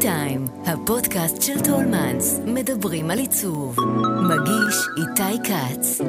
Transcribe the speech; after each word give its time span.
טיים, 0.00 0.44
הפודקאסט 0.66 1.42
של 1.42 1.60
טולמנס, 1.64 2.40
מדברים 2.46 3.10
על 3.10 3.18
עיצוב. 3.18 3.76
מגיש 4.22 4.76
איתי 4.96 5.48
כץ. 5.48 6.00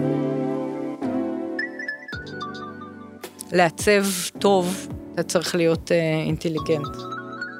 לעצב 3.51 4.03
טוב, 4.39 4.87
אתה 5.13 5.23
צריך 5.23 5.55
להיות 5.55 5.91
אה, 5.91 6.23
אינטליגנט. 6.25 6.95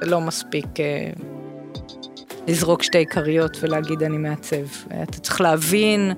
זה 0.01 0.05
לא 0.09 0.21
מספיק 0.21 0.79
אה, 0.79 1.09
לזרוק 2.47 2.83
שתי 2.83 3.05
כריות 3.05 3.57
ולהגיד 3.61 4.03
אני 4.03 4.17
מעצב. 4.17 4.65
אתה 5.03 5.19
צריך 5.19 5.41
להבין 5.41 6.11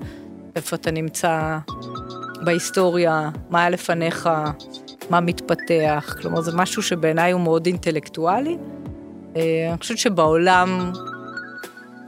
איפה 0.55 0.75
אתה 0.75 0.91
נמצא 0.91 1.57
בהיסטוריה, 2.43 3.29
מה 3.49 3.59
היה 3.59 3.69
לפניך, 3.69 4.29
מה 5.09 5.19
מתפתח. 5.19 6.15
כלומר, 6.21 6.41
זה 6.41 6.51
משהו 6.55 6.83
שבעיניי 6.83 7.31
הוא 7.31 7.41
מאוד 7.41 7.65
אינטלקטואלי. 7.65 8.57
אה, 9.39 9.69
אני 9.69 9.79
חושבת 9.79 9.97
שבעולם 9.97 10.91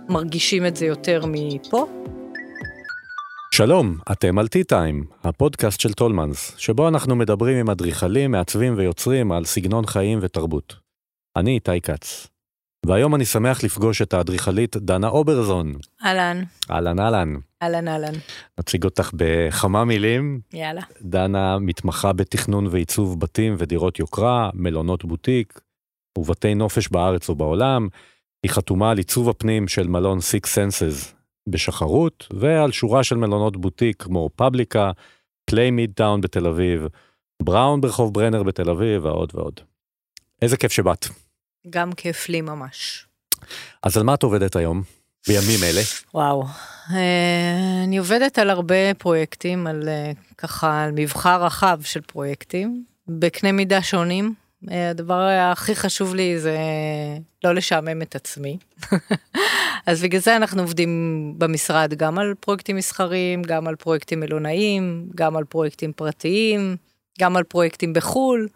מרגישים 0.10 0.66
את 0.66 0.76
זה 0.76 0.86
יותר 0.86 1.24
מפה. 1.28 1.88
שלום, 3.54 3.98
אתם 4.12 4.40
על 4.40 4.46
T-Time, 4.46 5.14
הפודקאסט 5.24 5.80
של 5.80 5.94
טולמנס, 5.94 6.54
שבו 6.58 6.88
אנחנו 6.88 7.16
מדברים 7.16 7.58
עם 7.58 7.70
אדריכלים, 7.70 8.32
מעצבים 8.32 8.74
ויוצרים 8.78 9.32
על 9.32 9.46
סגנון 9.46 9.86
חיים 9.86 10.20
ותרבות. 10.22 10.76
אני 11.36 11.52
איתי 11.52 11.82
כץ. 11.82 12.28
והיום 12.86 13.16
אני 13.16 13.26
שמח 13.26 13.64
לפגוש 13.64 14.02
את 14.02 14.14
האדריכלית 14.14 14.78
דנה 14.78 15.08
אוברזון. 15.08 15.74
אהלן. 16.06 16.44
אהלן 16.72 17.00
אהלן. 17.00 17.36
אהלן 17.64 17.88
אהלן. 17.88 18.14
נציג 18.60 18.84
אותך 18.84 19.12
בכמה 19.14 19.86
מילים. 19.86 20.40
יאללה. 20.54 20.82
דנה 21.02 21.60
מתמחה 21.60 22.14
בתכנון 22.14 22.68
ועיצוב 22.68 23.20
בתים 23.20 23.56
ודירות 23.58 24.00
יוקרה, 24.00 24.50
מלונות 24.54 25.06
בוטיק 25.06 25.62
ובתי 26.22 26.56
נופש 26.56 26.88
בארץ 26.88 27.30
ובעולם. 27.30 27.88
היא 28.44 28.52
חתומה 28.52 28.92
על 28.92 28.98
עיצוב 28.98 29.30
הפנים 29.30 29.68
של 29.68 29.88
מלון 29.88 30.18
Six 30.18 30.46
Senses 30.46 31.14
בשחרות, 31.50 32.28
ועל 32.34 32.72
שורה 32.72 33.04
של 33.04 33.16
מלונות 33.16 33.58
בוטיק 33.58 34.04
כמו 34.04 34.30
פבליקה, 34.36 34.92
קליי 35.50 35.72
מידטאון 35.72 36.22
בתל 36.22 36.48
אביב, 36.48 36.88
בראון 37.42 37.82
ברחוב 37.82 38.14
ברנר 38.14 38.44
בתל 38.44 38.70
אביב 38.70 39.06
ועוד 39.06 39.32
ועוד. 39.34 39.60
איזה 40.42 40.58
כיף 40.58 40.72
שבאת. 40.72 41.08
גם 41.70 41.94
כיף 41.94 42.30
לי 42.30 42.42
ממש. 42.42 43.08
אז 43.84 43.98
על 43.98 44.04
מה 44.04 44.14
את 44.14 44.24
עובדת 44.24 44.56
היום? 44.56 44.82
בימים 45.28 45.60
אלה? 45.64 45.82
וואו. 46.14 46.44
אה, 46.94 47.84
אני 47.84 47.98
עובדת 47.98 48.40
על 48.40 48.50
הרבה 48.50 48.94
פרויקטים, 48.98 49.68
על 49.68 49.90
אה, 49.90 50.12
ככה, 50.38 50.84
על 50.84 50.92
מבחר 50.92 51.44
רחב 51.44 51.80
של 51.84 52.02
פרויקטים, 52.02 52.84
בקנה 53.08 53.52
מידה 53.52 53.82
שונים. 53.82 54.34
הדבר 54.68 55.22
הכי 55.52 55.76
חשוב 55.76 56.16
לי 56.16 56.40
זה 56.40 56.58
לא 57.44 57.56
לשעמם 57.56 58.02
את 58.02 58.16
עצמי. 58.16 58.58
אז 59.88 60.02
בגלל 60.02 60.22
זה 60.22 60.36
אנחנו 60.36 60.62
עובדים 60.62 61.34
במשרד 61.38 61.94
גם 61.94 62.18
על 62.18 62.34
פרויקטים 62.40 62.76
מסחריים, 62.76 63.42
גם 63.42 63.68
על 63.68 63.76
פרויקטים 63.76 64.20
מלונאיים, 64.20 65.10
גם 65.16 65.38
על 65.38 65.44
פרויקטים 65.44 65.94
פרטיים, 65.94 66.76
גם 67.20 67.38
על 67.38 67.44
פרויקטים 67.44 67.94
בחו"ל, 67.94 68.48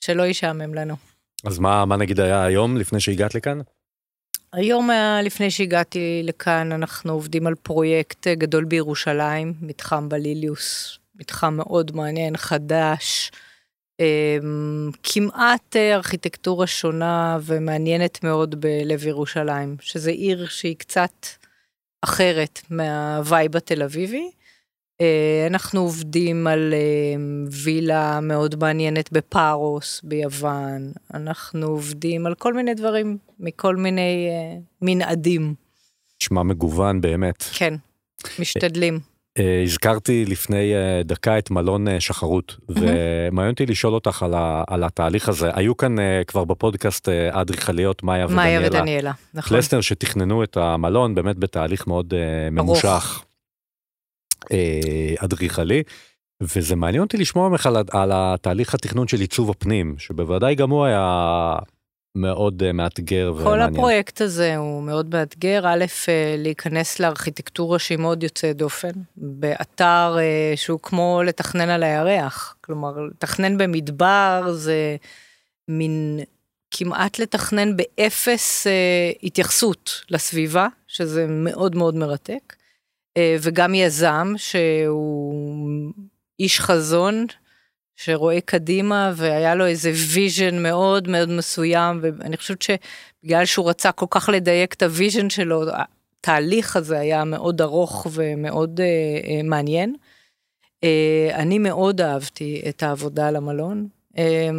שלא 0.00 0.22
ישעמם 0.22 0.74
לנו. 0.74 0.96
אז 1.44 1.58
מה, 1.58 1.84
מה 1.84 1.96
נגיד 1.96 2.20
היה 2.20 2.44
היום 2.44 2.76
לפני 2.76 3.00
שהגעת 3.00 3.34
לכאן? 3.34 3.60
היום 4.52 4.90
אה, 4.90 5.22
לפני 5.22 5.50
שהגעתי 5.50 6.20
לכאן 6.24 6.72
אנחנו 6.72 7.12
עובדים 7.12 7.46
על 7.46 7.54
פרויקט 7.54 8.26
אה, 8.26 8.34
גדול 8.34 8.64
בירושלים, 8.64 9.54
מתחם 9.60 10.08
בליליוס, 10.08 10.98
מתחם 11.14 11.54
מאוד 11.56 11.96
מעניין, 11.96 12.36
חדש, 12.36 13.30
כמעט 15.02 15.76
אה, 15.76 15.94
ארכיטקטורה 15.94 16.66
שונה 16.66 17.38
ומעניינת 17.42 18.24
מאוד 18.24 18.60
בלב 18.60 19.06
ירושלים, 19.06 19.76
שזה 19.80 20.10
עיר 20.10 20.46
שהיא 20.46 20.76
קצת 20.76 21.26
אחרת 22.02 22.60
מהווייב 22.70 23.56
התל 23.56 23.82
אביבי. 23.82 24.30
אה, 25.00 25.46
אנחנו 25.50 25.80
עובדים 25.80 26.46
על 26.46 26.74
אה, 26.74 27.22
וילה 27.64 28.20
מאוד 28.20 28.56
מעניינת 28.60 29.12
בפארוס 29.12 30.00
ביוון, 30.04 30.92
אנחנו 31.14 31.66
עובדים 31.66 32.26
על 32.26 32.34
כל 32.34 32.54
מיני 32.54 32.74
דברים 32.74 33.18
מכל 33.40 33.76
מיני 33.76 34.28
מנעדים. 34.82 35.54
נשמע 36.22 36.42
מגוון 36.42 37.00
באמת. 37.00 37.42
כן, 37.42 37.74
משתדלים. 38.38 39.11
Uh, 39.38 39.42
הזכרתי 39.64 40.24
לפני 40.24 40.72
uh, 40.74 41.06
דקה 41.06 41.38
את 41.38 41.50
מלון 41.50 41.88
uh, 41.88 41.90
שחרות. 41.98 42.56
ומעניין 42.68 43.52
אותי 43.52 43.66
לשאול 43.66 43.94
אותך 43.94 44.22
על, 44.22 44.34
ה, 44.34 44.64
על 44.66 44.84
התהליך 44.84 45.28
הזה 45.28 45.50
היו 45.54 45.76
כאן 45.76 45.96
כבר 46.26 46.44
בפודקאסט 46.44 47.08
אדריכליות 47.08 48.02
מאיה 48.02 48.26
ודניאלה, 48.26 48.42
מאיה 48.42 48.66
ודניאלה 48.66 49.12
נכון. 49.34 49.56
קלסנר 49.56 49.80
שתכננו 49.80 50.44
את 50.44 50.56
המלון 50.56 51.14
באמת 51.14 51.36
בתהליך 51.36 51.86
מאוד 51.86 52.14
ממושך 52.50 53.24
אדריכלי 55.18 55.82
וזה 56.42 56.76
מעניין 56.76 57.02
אותי 57.02 57.16
לשמוע 57.16 57.48
ממך 57.48 57.66
על, 57.66 57.76
על 57.90 58.10
התהליך 58.14 58.74
התכנון 58.74 59.08
של 59.08 59.20
עיצוב 59.20 59.50
הפנים 59.50 59.94
שבוודאי 59.98 60.54
גם 60.54 60.70
הוא 60.70 60.84
היה 60.84 61.56
מאוד 62.14 62.62
uh, 62.62 62.72
מאתגר 62.72 63.32
כל 63.36 63.42
ומעניין. 63.42 63.74
הפרויקט 63.74 64.20
הזה 64.20 64.56
הוא 64.56 64.82
מאוד 64.82 65.14
מאתגר, 65.14 65.66
א', 65.66 65.84
uh, 66.04 66.08
להיכנס 66.38 67.00
לארכיטקטורה 67.00 67.78
שהיא 67.78 67.98
מאוד 67.98 68.22
יוצאת 68.22 68.56
דופן, 68.56 68.90
באתר 69.16 70.16
uh, 70.16 70.56
שהוא 70.56 70.80
כמו 70.82 71.22
לתכנן 71.26 71.68
על 71.68 71.82
הירח, 71.82 72.56
כלומר, 72.60 73.00
לתכנן 73.00 73.58
במדבר 73.58 74.52
זה 74.52 74.96
מין 75.68 76.20
כמעט 76.70 77.18
לתכנן 77.18 77.76
באפס 77.76 78.66
uh, 78.66 79.18
התייחסות 79.22 80.04
לסביבה, 80.10 80.68
שזה 80.88 81.26
מאוד 81.28 81.76
מאוד 81.76 81.94
מרתק, 81.94 82.56
uh, 83.18 83.20
וגם 83.40 83.74
יזם 83.74 84.32
שהוא 84.36 85.92
איש 86.40 86.60
חזון, 86.60 87.26
שרואה 88.04 88.40
קדימה 88.40 89.12
והיה 89.16 89.54
לו 89.54 89.66
איזה 89.66 89.92
vision 90.14 90.62
מאוד 90.62 91.08
מאוד 91.08 91.28
מסוים 91.28 92.00
ואני 92.02 92.36
חושבת 92.36 92.62
שבגלל 92.62 93.44
שהוא 93.44 93.70
רצה 93.70 93.92
כל 93.92 94.06
כך 94.10 94.28
לדייק 94.28 94.74
את 94.74 94.82
ה 94.82 94.89
vision 94.89 95.30
שלו 95.30 95.64
התהליך 95.72 96.76
הזה 96.76 96.98
היה 96.98 97.24
מאוד 97.24 97.62
ארוך 97.62 98.06
ומאוד 98.12 98.80
אה, 98.80 98.86
אה, 98.86 99.42
מעניין. 99.44 99.94
אה, 100.84 101.30
אני 101.34 101.58
מאוד 101.58 102.00
אהבתי 102.00 102.62
את 102.68 102.82
העבודה 102.82 103.28
על 103.28 103.36
המלון. 103.36 103.88
אה, 104.18 104.50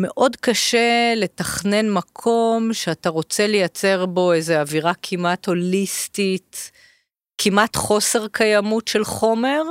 מאוד 0.00 0.36
קשה 0.36 1.12
לתכנן 1.16 1.90
מקום 1.90 2.72
שאתה 2.72 3.08
רוצה 3.08 3.46
לייצר 3.46 4.06
בו 4.06 4.32
איזה 4.32 4.60
אווירה 4.60 4.92
כמעט 5.02 5.46
הוליסטית, 5.46 6.70
כמעט 7.38 7.76
חוסר 7.76 8.28
קיימות 8.28 8.88
של 8.88 9.04
חומר, 9.04 9.62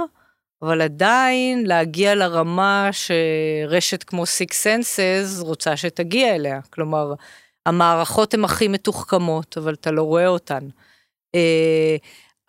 אבל 0.62 0.82
עדיין 0.82 1.66
להגיע 1.66 2.16
לרמה 2.16 2.90
שרשת 2.92 4.04
כמו 4.04 4.24
Six 4.24 4.54
Senses 4.64 5.42
רוצה 5.44 5.78
שתגיע 5.78 6.36
אליה. 6.36 6.60
כלומר, 6.70 7.14
המערכות 7.66 8.34
הן 8.34 8.44
הכי 8.44 8.68
מתוחכמות, 8.68 9.58
אבל 9.58 9.74
אתה 9.74 9.92
לא 9.92 10.04
רואה 10.04 10.28
אותן. 10.28 10.68
אה, 11.36 11.96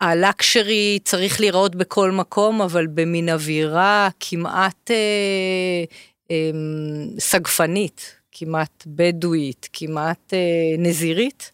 הלקשרי 0.00 0.98
צריך 1.04 1.40
להיראות 1.40 1.74
בכל 1.74 2.10
מקום, 2.10 2.62
אבל 2.62 2.86
במין 2.86 3.28
אווירה 3.28 4.08
כמעט 4.20 4.90
אה, 4.90 5.84
אה, 6.30 6.50
סגפנית, 7.18 8.16
כמעט 8.32 8.84
בדואית, 8.86 9.68
כמעט 9.72 10.34
אה, 10.34 10.38
נזירית, 10.78 11.50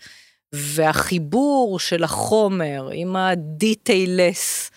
והחיבור 0.53 1.79
של 1.79 2.05
החומר 2.05 2.89
עם 2.93 3.17
הדיטיילס, 3.17 4.71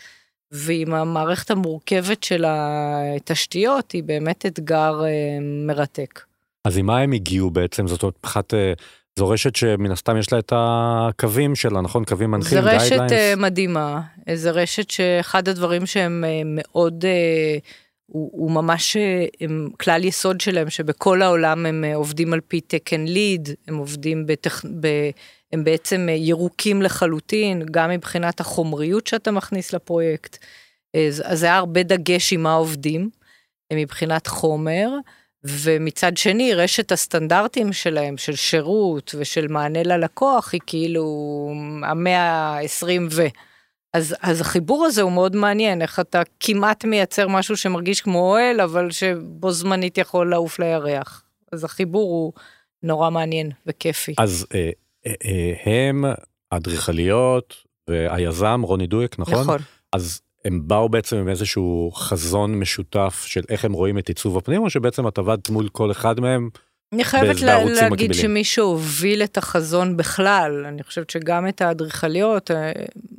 ועם 0.52 0.94
המערכת 0.94 1.52
המורכבת 1.52 2.24
של 2.24 2.46
התשתיות 2.48 3.92
היא 3.92 4.04
באמת 4.04 4.46
אתגר 4.46 5.06
אה, 5.06 5.38
מרתק. 5.68 6.22
אז 6.66 6.78
עם 6.78 6.86
מה 6.86 7.00
הם 7.00 7.12
הגיעו 7.12 7.50
בעצם? 7.50 7.88
זאת 7.88 8.04
אומרת, 8.04 8.16
מבחינת, 8.20 8.54
אה, 8.54 8.74
זו 9.20 9.30
רשת 9.30 9.56
שמן 9.56 9.92
הסתם 9.92 10.18
יש 10.18 10.34
לה 10.34 10.40
את 10.40 10.54
הקווים 10.56 11.56
שלה, 11.56 11.82
נכון? 11.82 12.06
קווים 12.06 12.32
מנחים, 12.32 12.62
guidelines? 12.62 12.90
זו 12.90 12.96
רשת 12.96 13.12
uh, 13.12 13.40
מדהימה, 13.40 14.02
זו 14.36 14.50
רשת 14.54 14.90
שאחד 14.90 15.48
הדברים 15.48 15.86
שהם 15.86 16.24
מאוד, 16.46 17.06
הוא, 18.06 18.30
הוא 18.34 18.52
ממש 18.52 18.98
הם, 19.42 19.70
כלל 19.80 20.04
יסוד 20.04 20.42
שלהם, 20.42 20.70
שבכל 20.70 21.22
העולם 21.22 21.66
הם 21.66 21.84
עובדים 21.96 22.34
על 22.34 22.40
פי 22.48 22.62
תקן 22.62 23.06
LEED, 23.06 23.50
הם 23.68 23.78
עובדים 23.78 24.26
בטכ... 24.26 24.66
ב... 24.80 24.88
הם 25.56 25.64
בעצם 25.64 26.08
ירוקים 26.10 26.82
לחלוטין, 26.82 27.66
גם 27.72 27.90
מבחינת 27.90 28.40
החומריות 28.40 29.08
שאתה 29.08 29.32
מכניס 29.32 29.74
לפרויקט. 29.74 30.38
אז, 30.98 31.24
אז 31.26 31.44
היה 31.44 31.58
הרבה 31.58 31.84
דגש 31.84 32.34
עם 32.34 32.44
מה 32.44 32.54
עובדים, 32.54 33.10
מבחינת 33.74 34.28
חומר, 34.28 34.90
ומצד 35.44 36.18
שני, 36.18 36.54
רשת 36.54 36.92
הסטנדרטים 36.92 37.74
שלהם, 37.74 38.18
של 38.18 38.36
שירות 38.36 39.16
ושל 39.18 39.48
מענה 39.48 39.84
ללקוח, 39.84 40.54
היא 40.54 40.62
כאילו 40.68 41.06
המאה 41.84 42.22
ה-20 42.22 43.02
ו... 43.12 43.26
אז, 43.94 44.16
אז 44.22 44.42
החיבור 44.42 44.86
הזה 44.86 45.02
הוא 45.02 45.12
מאוד 45.12 45.36
מעניין, 45.36 45.82
איך 45.82 46.00
אתה 46.00 46.22
כמעט 46.40 46.86
מייצר 46.86 47.28
משהו 47.28 47.58
שמרגיש 47.58 48.02
כמו 48.02 48.20
אוהל, 48.20 48.62
אבל 48.62 48.92
שבו 48.92 49.52
זמנית 49.52 49.98
יכול 49.98 50.30
לעוף 50.30 50.60
לירח. 50.60 51.24
אז 51.52 51.64
החיבור 51.64 52.12
הוא 52.12 52.34
נורא 52.84 53.10
מעניין 53.10 53.52
וכיפי. 53.66 54.14
אז 54.18 54.48
אה, 54.54 54.60
אה, 54.60 54.66
אה, 54.66 54.72
הם, 55.66 56.06
האדריכליות 56.52 57.56
והיזם 57.90 58.62
רוני 58.64 58.88
דויק, 58.88 59.20
נכון? 59.20 59.42
נכון. 59.42 59.60
אז 59.94 60.22
הם 60.46 60.68
באו 60.68 60.90
בעצם 60.90 61.18
עם 61.18 61.30
איזשהו 61.30 61.92
חזון 61.96 62.60
משותף 62.60 63.24
של 63.28 63.42
איך 63.50 63.66
הם 63.66 63.74
רואים 63.74 63.98
את 63.98 64.08
עיצוב 64.08 64.38
הפנים, 64.38 64.64
או 64.64 64.70
שבעצם 64.70 65.08
את 65.08 65.18
עבדת 65.18 65.50
מול 65.50 65.70
כל 65.70 65.92
אחד 65.92 66.20
מהם? 66.20 66.50
אני 66.94 67.04
חייבת 67.04 67.42
לה, 67.42 67.64
להגיד 67.66 67.84
מקבילים. 67.92 68.14
שמי 68.14 68.44
שהוביל 68.44 69.24
את 69.24 69.38
החזון 69.38 69.98
בכלל, 69.98 70.66
אני 70.68 70.84
חושבת 70.84 71.10
שגם 71.10 71.48
את 71.48 71.62
האדריכליות, 71.62 72.52
אה, 72.52 72.72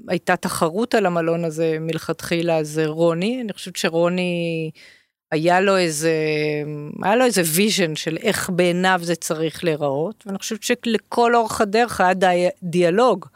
הייתה 0.08 0.36
תחרות 0.36 0.94
על 0.94 1.06
המלון 1.06 1.44
הזה 1.44 1.76
מלכתחילה, 1.80 2.64
זה 2.64 2.86
רוני, 2.86 3.40
אני 3.42 3.52
חושבת 3.52 3.76
שרוני, 3.76 4.70
היה 5.36 5.60
לו 5.60 5.76
איזה, 5.76 6.12
היה 7.02 7.16
לו 7.16 7.24
איזה 7.24 7.42
vision 7.44 7.96
של 7.96 8.16
איך 8.22 8.50
בעיניו 8.50 9.00
זה 9.02 9.14
צריך 9.14 9.64
להיראות, 9.64 10.24
ואני 10.26 10.38
חושבת 10.38 10.62
שלכל 10.62 11.36
אורך 11.36 11.60
הדרך 11.60 12.00
היה 12.00 12.14
די, 12.14 12.48
דיאלוג. 12.62 13.26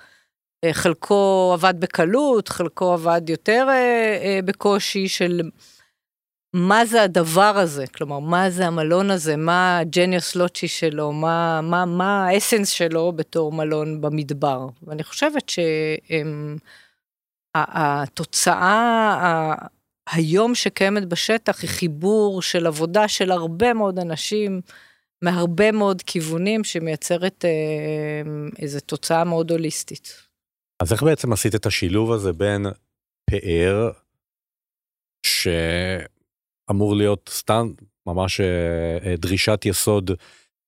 אה, 0.65 0.73
חלקו 0.73 1.51
עבד 1.55 1.75
בקלות, 1.81 2.49
חלקו 2.49 2.93
עבד 2.93 3.23
יותר 3.29 3.67
אה, 3.69 4.19
אה, 4.23 4.39
בקושי 4.45 5.09
של 5.09 5.41
מה 6.55 6.85
זה 6.87 7.03
הדבר 7.03 7.59
הזה, 7.59 7.87
כלומר, 7.87 8.19
מה 8.19 8.51
זה 8.51 8.67
המלון 8.67 9.11
הזה, 9.11 9.37
מה 9.37 9.79
ה 9.79 9.87
genius 9.87 10.37
loci 10.37 10.69
שלו, 10.69 11.13
מה, 11.13 11.61
מה, 11.61 11.85
מה 11.85 12.27
ה 12.29 12.34
essence 12.34 12.69
שלו 12.69 13.13
בתור 13.13 13.53
מלון 13.53 14.01
במדבר. 14.01 14.67
ואני 14.83 15.05
חושבת 15.05 15.53
שהתוצאה 17.57 19.55
היום 20.09 20.55
שקיימת 20.55 21.09
בשטח 21.09 21.63
היא 21.63 21.71
חיבור 21.71 22.43
של 22.43 22.67
עבודה 22.67 23.09
של 23.09 23.31
הרבה 23.31 23.75
מאוד 23.75 23.99
אנשים, 23.99 24.61
מהרבה 25.23 25.73
מאוד 25.73 26.03
כיוונים, 26.03 26.65
שמייצרת 26.65 27.45
אה, 27.45 28.23
איזו 28.59 28.81
תוצאה 28.81 29.25
מאוד 29.25 29.51
הוליסטית. 29.51 30.31
אז 30.83 30.93
איך 30.93 31.03
בעצם 31.03 31.33
עשית 31.33 31.55
את 31.55 31.67
השילוב 31.67 32.13
הזה 32.13 32.33
בין 32.33 32.67
פאר, 33.31 33.91
שאמור 35.27 36.97
להיות 36.97 37.31
סתם 37.33 37.73
ממש 38.07 38.41
אה, 38.41 38.47
אה, 39.07 39.17
דרישת 39.17 39.61
יסוד 39.65 40.11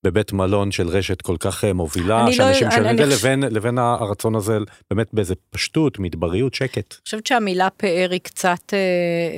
בבית 0.03 0.33
מלון 0.33 0.71
של 0.71 0.87
רשת 0.87 1.21
כל 1.21 1.35
כך 1.39 1.63
אה, 1.63 1.73
מובילה, 1.73 2.25
לא- 2.25 2.31
שאנשים 2.31 2.67
אני- 2.67 2.75
שומעים 2.75 2.99
את 3.01 3.09
זה, 3.09 3.15
לבין, 3.15 3.43
לבין 3.43 3.77
הרצון 3.77 4.35
הזה 4.35 4.57
באמת 4.91 5.07
באיזה 5.13 5.33
פשטות, 5.49 5.99
מדבריות, 5.99 6.53
שקט. 6.53 6.93
אני 6.93 7.01
חושבת 7.05 7.27
שהמילה 7.27 7.69
פאר 7.77 8.07
היא 8.11 8.19
קצת 8.23 8.73
אה, 8.73 8.77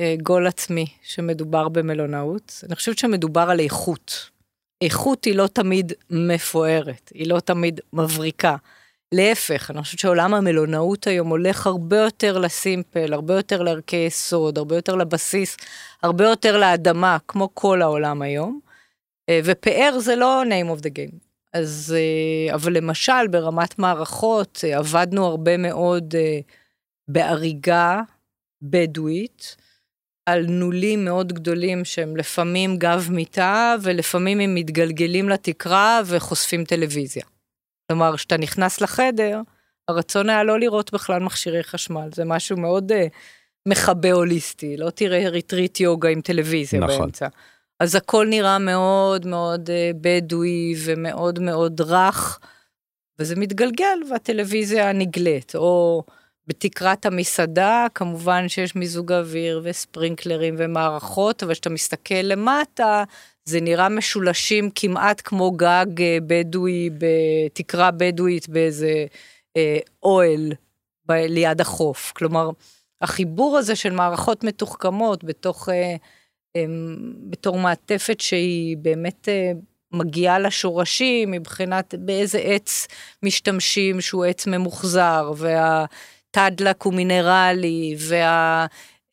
אה, 0.00 0.14
גול 0.22 0.46
עצמי 0.46 0.86
שמדובר 1.02 1.68
במלונאות. 1.68 2.64
אני 2.66 2.74
חושבת 2.74 2.98
שמדובר 2.98 3.40
על 3.50 3.60
איכות. 3.60 4.30
איכות 4.82 5.24
היא 5.24 5.34
לא 5.34 5.46
תמיד 5.46 5.92
מפוארת, 6.10 7.10
היא 7.14 7.26
לא 7.30 7.40
תמיד 7.40 7.80
מבריקה. 7.92 8.56
להפך, 9.12 9.70
אני 9.70 9.82
חושבת 9.82 9.98
שעולם 9.98 10.34
המלונאות 10.34 11.06
היום 11.06 11.28
הולך 11.28 11.66
הרבה 11.66 11.96
יותר 11.96 12.38
לסימפל, 12.38 13.12
הרבה 13.12 13.34
יותר 13.34 13.62
לערכי 13.62 13.96
יסוד, 13.96 14.58
הרבה 14.58 14.76
יותר 14.76 14.94
לבסיס, 14.94 15.56
הרבה 16.02 16.24
יותר 16.24 16.56
לאדמה, 16.58 17.16
כמו 17.28 17.48
כל 17.54 17.82
העולם 17.82 18.22
היום. 18.22 18.60
אה, 19.28 19.40
ופאר 19.44 19.98
זה 19.98 20.16
לא 20.16 20.42
name 20.44 20.78
of 20.78 20.82
the 20.82 20.90
game. 20.90 21.18
אז, 21.52 21.96
אה, 21.96 22.54
אבל 22.54 22.76
למשל, 22.76 23.28
ברמת 23.30 23.78
מערכות, 23.78 24.64
אה, 24.64 24.78
עבדנו 24.78 25.26
הרבה 25.26 25.56
מאוד 25.56 26.14
בהריגה 27.08 28.00
בדואית, 28.62 29.56
על 30.26 30.46
נולים 30.48 31.04
מאוד 31.04 31.32
גדולים 31.32 31.84
שהם 31.84 32.16
לפעמים 32.16 32.76
גב 32.76 33.08
מיטה, 33.10 33.74
ולפעמים 33.82 34.40
הם 34.40 34.54
מתגלגלים 34.54 35.28
לתקרה 35.28 36.00
וחושפים 36.06 36.64
טלוויזיה. 36.64 37.24
כלומר, 37.86 38.16
כשאתה 38.16 38.36
נכנס 38.36 38.80
לחדר, 38.80 39.40
הרצון 39.88 40.30
היה 40.30 40.44
לא 40.44 40.60
לראות 40.60 40.92
בכלל 40.92 41.22
מכשירי 41.22 41.62
חשמל, 41.62 42.08
זה 42.14 42.24
משהו 42.24 42.56
מאוד 42.56 42.92
uh, 42.92 42.94
מכבה 43.68 44.12
הוליסטי, 44.12 44.76
לא 44.76 44.90
תראה 44.90 45.28
ריטריט 45.28 45.80
יוגה 45.80 46.08
עם 46.08 46.20
טלוויזיה 46.20 46.80
נכון. 46.80 46.98
באמצע. 46.98 47.26
אז 47.80 47.94
הכל 47.94 48.26
נראה 48.30 48.58
מאוד 48.58 49.26
מאוד 49.26 49.68
uh, 49.68 49.96
בדואי 50.00 50.74
ומאוד 50.84 51.38
מאוד 51.38 51.80
רך, 51.80 52.38
וזה 53.18 53.36
מתגלגל 53.36 53.98
והטלוויזיה 54.10 54.92
נגלית, 54.92 55.56
או 55.56 56.02
בתקרת 56.46 57.06
המסעדה, 57.06 57.86
כמובן 57.94 58.48
שיש 58.48 58.76
מיזוג 58.76 59.12
אוויר 59.12 59.60
וספרינקלרים 59.64 60.54
ומערכות, 60.58 61.42
אבל 61.42 61.52
כשאתה 61.52 61.70
מסתכל 61.70 62.14
למטה, 62.14 63.04
זה 63.44 63.60
נראה 63.60 63.88
משולשים 63.88 64.70
כמעט 64.74 65.22
כמו 65.24 65.50
גג 65.50 65.86
אה, 66.00 66.18
בדואי, 66.26 66.90
בתקרה 66.98 67.90
בדואית 67.90 68.48
באיזה 68.48 69.06
אה, 69.56 69.78
אוהל 70.02 70.52
ב- 71.08 71.12
ליד 71.12 71.60
החוף. 71.60 72.12
כלומר, 72.16 72.50
החיבור 73.00 73.58
הזה 73.58 73.76
של 73.76 73.90
מערכות 73.90 74.44
מתוחכמות 74.44 75.24
בתוך, 75.24 75.68
אה, 75.68 75.74
אה, 75.74 75.96
בתור 77.30 77.58
מעטפת 77.58 78.20
שהיא 78.20 78.76
באמת 78.76 79.28
אה, 79.28 79.52
מגיעה 79.92 80.38
לשורשים 80.38 81.30
מבחינת 81.30 81.94
באיזה 81.98 82.38
עץ 82.38 82.86
משתמשים 83.22 84.00
שהוא 84.00 84.24
עץ 84.24 84.46
ממוחזר, 84.46 85.32
והתדלק 85.36 86.82
הוא 86.82 86.94
מינרלי, 86.94 87.96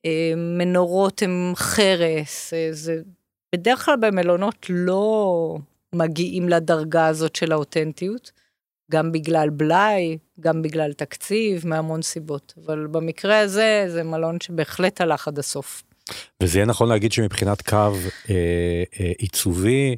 והמנורות 0.06 1.22
הם 1.22 1.54
חרס, 1.56 2.54
אה, 2.54 2.68
זה 2.72 3.02
בדרך 3.56 3.86
כלל 3.86 3.96
במלונות 4.00 4.66
לא 4.70 5.58
מגיעים 5.96 6.50
לדרגה 6.50 7.08
הזאת 7.08 7.36
של 7.36 7.52
האותנטיות, 7.52 8.32
גם 8.92 9.12
בגלל 9.12 9.50
בלאי, 9.50 10.18
גם 10.40 10.62
בגלל 10.62 10.94
תקציב, 10.94 11.68
מהמון 11.68 12.02
סיבות. 12.02 12.54
אבל 12.66 12.88
במקרה 12.88 13.40
הזה, 13.40 13.86
זה 13.88 14.04
מלון 14.04 14.40
שבהחלט 14.40 15.02
הלך 15.02 15.28
עד 15.28 15.40
הסוף. 15.40 15.84
וזה 16.44 16.58
יהיה 16.58 16.66
נכון 16.66 16.90
להגיד 16.90 17.12
שמבחינת 17.12 17.62
קו 17.62 17.92
אה, 18.30 18.84
אה, 19.00 19.12
עיצובי, 19.18 19.96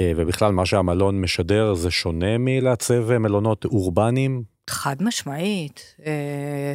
אה, 0.00 0.12
ובכלל 0.16 0.52
מה 0.52 0.66
שהמלון 0.66 1.20
משדר 1.20 1.74
זה 1.74 1.90
שונה 1.90 2.38
מלעצב 2.38 3.18
מלונות 3.18 3.64
אורבניים. 3.64 4.42
חד 4.70 5.02
משמעית. 5.02 5.96
אה, 6.06 6.74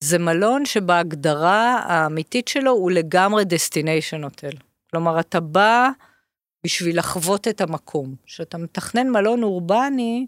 זה 0.00 0.18
מלון 0.18 0.66
שבהגדרה 0.66 1.78
האמיתית 1.86 2.48
שלו 2.48 2.70
הוא 2.70 2.90
לגמרי 2.90 3.44
destination 3.44 4.24
hotel. 4.24 4.52
כלומר, 4.90 5.20
אתה 5.20 5.40
בא 5.40 5.88
בשביל 6.64 6.98
לחוות 6.98 7.48
את 7.48 7.60
המקום. 7.60 8.14
כשאתה 8.26 8.58
מתכנן 8.58 9.08
מלון 9.10 9.42
אורבני, 9.42 10.26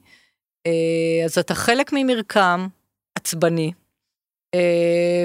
אה, 0.67 1.25
אז 1.25 1.39
אתה 1.39 1.55
חלק 1.55 1.91
ממרקם 1.93 2.67
אורבני, 3.15 3.67
אה, 3.67 3.73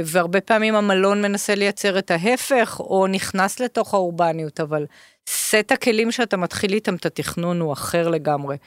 והרבה 0.06 0.42
פעמים 0.42 0.76
המלון 0.76 1.22
מנסה 1.22 1.56
לייצר 1.56 2.00
את 2.00 2.12
ההפך, 2.12 2.80
או 2.80 3.08
נכנס 3.08 3.60
לתוך 3.60 3.94
האורבניות, 3.94 4.60
אבל 4.60 4.86
סט 5.30 5.72
הכלים 5.72 6.12
שאתה 6.12 6.38
מתחיל 6.38 6.74
איתם 6.74 6.96
את 6.96 7.06
התכנון 7.06 7.60
הוא 7.60 7.74
אחר 7.74 8.08
לגמרי. 8.08 8.58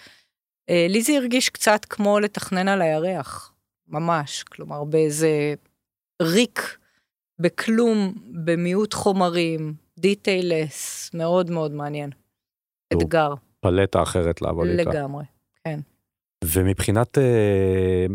אה, 0.70 0.86
לי 0.88 1.02
זה 1.02 1.12
הרגיש 1.12 1.48
קצת 1.48 1.84
כמו 1.84 2.20
לתכנן 2.20 2.68
על 2.68 2.82
הירח, 2.82 3.52
ממש, 3.88 4.42
כלומר 4.42 4.84
באיזה 4.84 5.54
ריק, 6.22 6.78
בכלום, 7.38 8.14
במיעוט 8.44 8.94
חומרים, 8.94 9.74
דיטיילס, 9.98 11.10
מאוד 11.14 11.50
מאוד 11.50 11.72
מעניין. 11.72 12.10
אתגר, 12.92 13.34
פלטה 13.60 14.02
אחרת 14.02 14.42
לעבוד 14.42 14.68
איתה. 14.68 14.90
לגמרי, 14.90 15.24
כן. 15.64 15.80
ומבחינת 16.44 17.18
אה, 17.18 18.06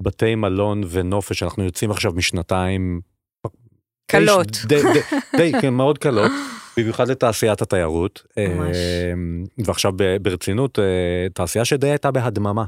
בתי 0.00 0.34
מלון 0.34 0.82
ונופש, 0.90 1.42
אנחנו 1.42 1.64
יוצאים 1.64 1.90
עכשיו 1.90 2.12
משנתיים... 2.12 3.00
קלות. 4.06 4.48
די, 4.66 4.82
די, 4.82 5.00
די, 5.36 5.52
כן, 5.60 5.74
מאוד 5.74 5.98
קלות, 5.98 6.32
במיוחד 6.76 7.10
לתעשיית 7.10 7.62
התיירות. 7.62 8.22
ממש. 8.38 8.76
אה, 8.76 9.12
ועכשיו 9.64 9.92
ברצינות, 10.22 10.78
אה, 10.78 11.26
תעשייה 11.34 11.64
שדי 11.64 11.88
הייתה 11.88 12.10
בהדממה. 12.10 12.64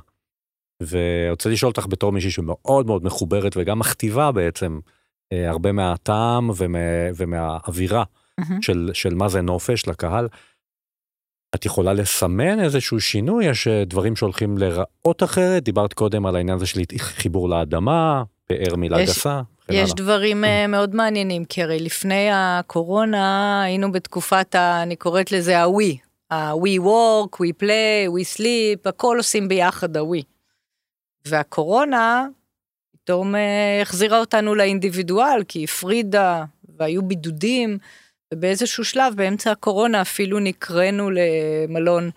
ורוצה 0.80 1.48
לשאול 1.48 1.70
אותך 1.70 1.86
בתור 1.88 2.12
מישהי 2.12 2.30
שמאוד 2.30 2.86
מאוד 2.86 3.04
מחוברת 3.04 3.56
וגם 3.56 3.78
מכתיבה 3.78 4.32
בעצם 4.32 4.78
אה, 5.32 5.50
הרבה 5.50 5.72
מהטעם 5.72 6.50
ומה, 6.56 6.78
ומהאווירה 7.16 8.04
מהמם. 8.38 8.62
של, 8.62 8.90
של 8.92 9.14
מה 9.14 9.28
זה 9.28 9.40
נופש 9.40 9.88
לקהל. 9.88 10.28
את 11.54 11.64
יכולה 11.66 11.92
לסמן 11.92 12.60
איזשהו 12.60 13.00
שינוי, 13.00 13.44
יש 13.46 13.68
אה, 13.68 13.84
דברים 13.86 14.16
שהולכים 14.16 14.58
להיראות 14.58 15.22
אחרת, 15.22 15.62
דיברת 15.64 15.92
קודם 15.92 16.26
על 16.26 16.36
העניין 16.36 16.56
הזה 16.56 16.66
של 16.66 16.80
חיבור 16.98 17.48
לאדמה, 17.48 18.22
פאר 18.46 18.76
מילה 18.76 19.00
יש- 19.00 19.08
גסה, 19.10 19.40
יש 19.70 19.76
הלאה. 19.90 19.94
דברים 19.94 20.44
אה, 20.44 20.66
מאוד 20.66 20.94
מעניינים, 20.94 21.44
כי 21.44 21.62
הרי 21.62 21.78
לפני 21.80 22.28
הקורונה 22.32 23.62
היינו 23.62 23.92
בתקופת, 23.92 24.54
ה, 24.54 24.82
אני 24.82 24.96
קוראת 24.96 25.32
לזה 25.32 25.58
ה-we, 25.58 25.96
ה-we 26.30 26.80
work, 26.80 27.36
we 27.36 27.62
play, 27.62 28.08
we 28.10 28.36
sleep, 28.38 28.88
הכל 28.88 29.16
עושים 29.18 29.48
ביחד 29.48 29.96
ה-we. 29.96 30.22
והקורונה 31.24 32.26
פתאום 32.92 33.34
אה, 33.34 33.78
החזירה 33.82 34.20
אותנו 34.20 34.54
לאינדיבידואל, 34.54 35.42
כי 35.48 35.64
הפרידה, 35.64 36.44
והיו 36.78 37.02
בידודים, 37.02 37.78
ובאיזשהו 38.34 38.84
שלב 38.84 39.14
באמצע 39.16 39.50
הקורונה 39.50 40.02
אפילו 40.02 40.38
נקראנו 40.38 41.10
למלון 41.10 42.10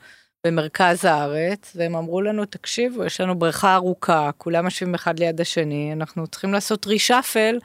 במרכז 0.46 1.06
הארץ, 1.06 1.72
והם 1.76 1.96
אמרו 1.96 2.22
לנו, 2.22 2.46
תקשיבו, 2.46 3.06
יש 3.06 3.22
לנו 3.22 3.40
בריכה 3.40 3.76
ארוכה, 3.76 4.30
כולם 4.38 4.66
יושבים 4.66 4.96
אחד 4.96 5.20
ליד 5.20 5.42
השני, 5.42 5.94
אנחנו 5.94 6.28
צריכים 6.28 6.54
לעשות 6.54 6.88
רישאפל, 6.88 7.60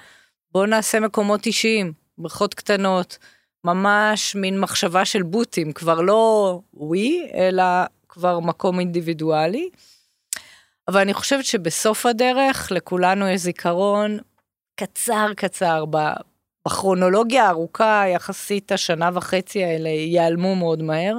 בואו 0.52 0.66
נעשה 0.66 1.00
מקומות 1.00 1.46
אישיים, 1.46 1.92
בריכות 2.18 2.54
קטנות, 2.54 3.18
ממש 3.64 4.34
מין 4.34 4.60
מחשבה 4.60 5.04
של 5.04 5.22
בוטים, 5.22 5.72
כבר 5.72 6.00
לא 6.00 6.60
ווי, 6.74 7.28
אלא 7.34 7.64
כבר 8.08 8.40
מקום 8.40 8.80
אינדיבידואלי. 8.80 9.70
אבל 10.88 11.00
אני 11.00 11.14
חושבת 11.14 11.44
שבסוף 11.44 12.06
הדרך 12.06 12.72
לכולנו 12.72 13.28
יש 13.28 13.40
זיכרון 13.40 14.18
קצר 14.76 15.26
קצר, 15.36 15.84
בכרונולוגיה 16.66 17.44
הארוכה 17.44 18.04
יחסית 18.14 18.72
השנה 18.72 19.10
וחצי 19.14 19.64
האלה 19.64 19.88
ייעלמו 19.88 20.56
מאוד 20.56 20.82
מהר. 20.82 21.16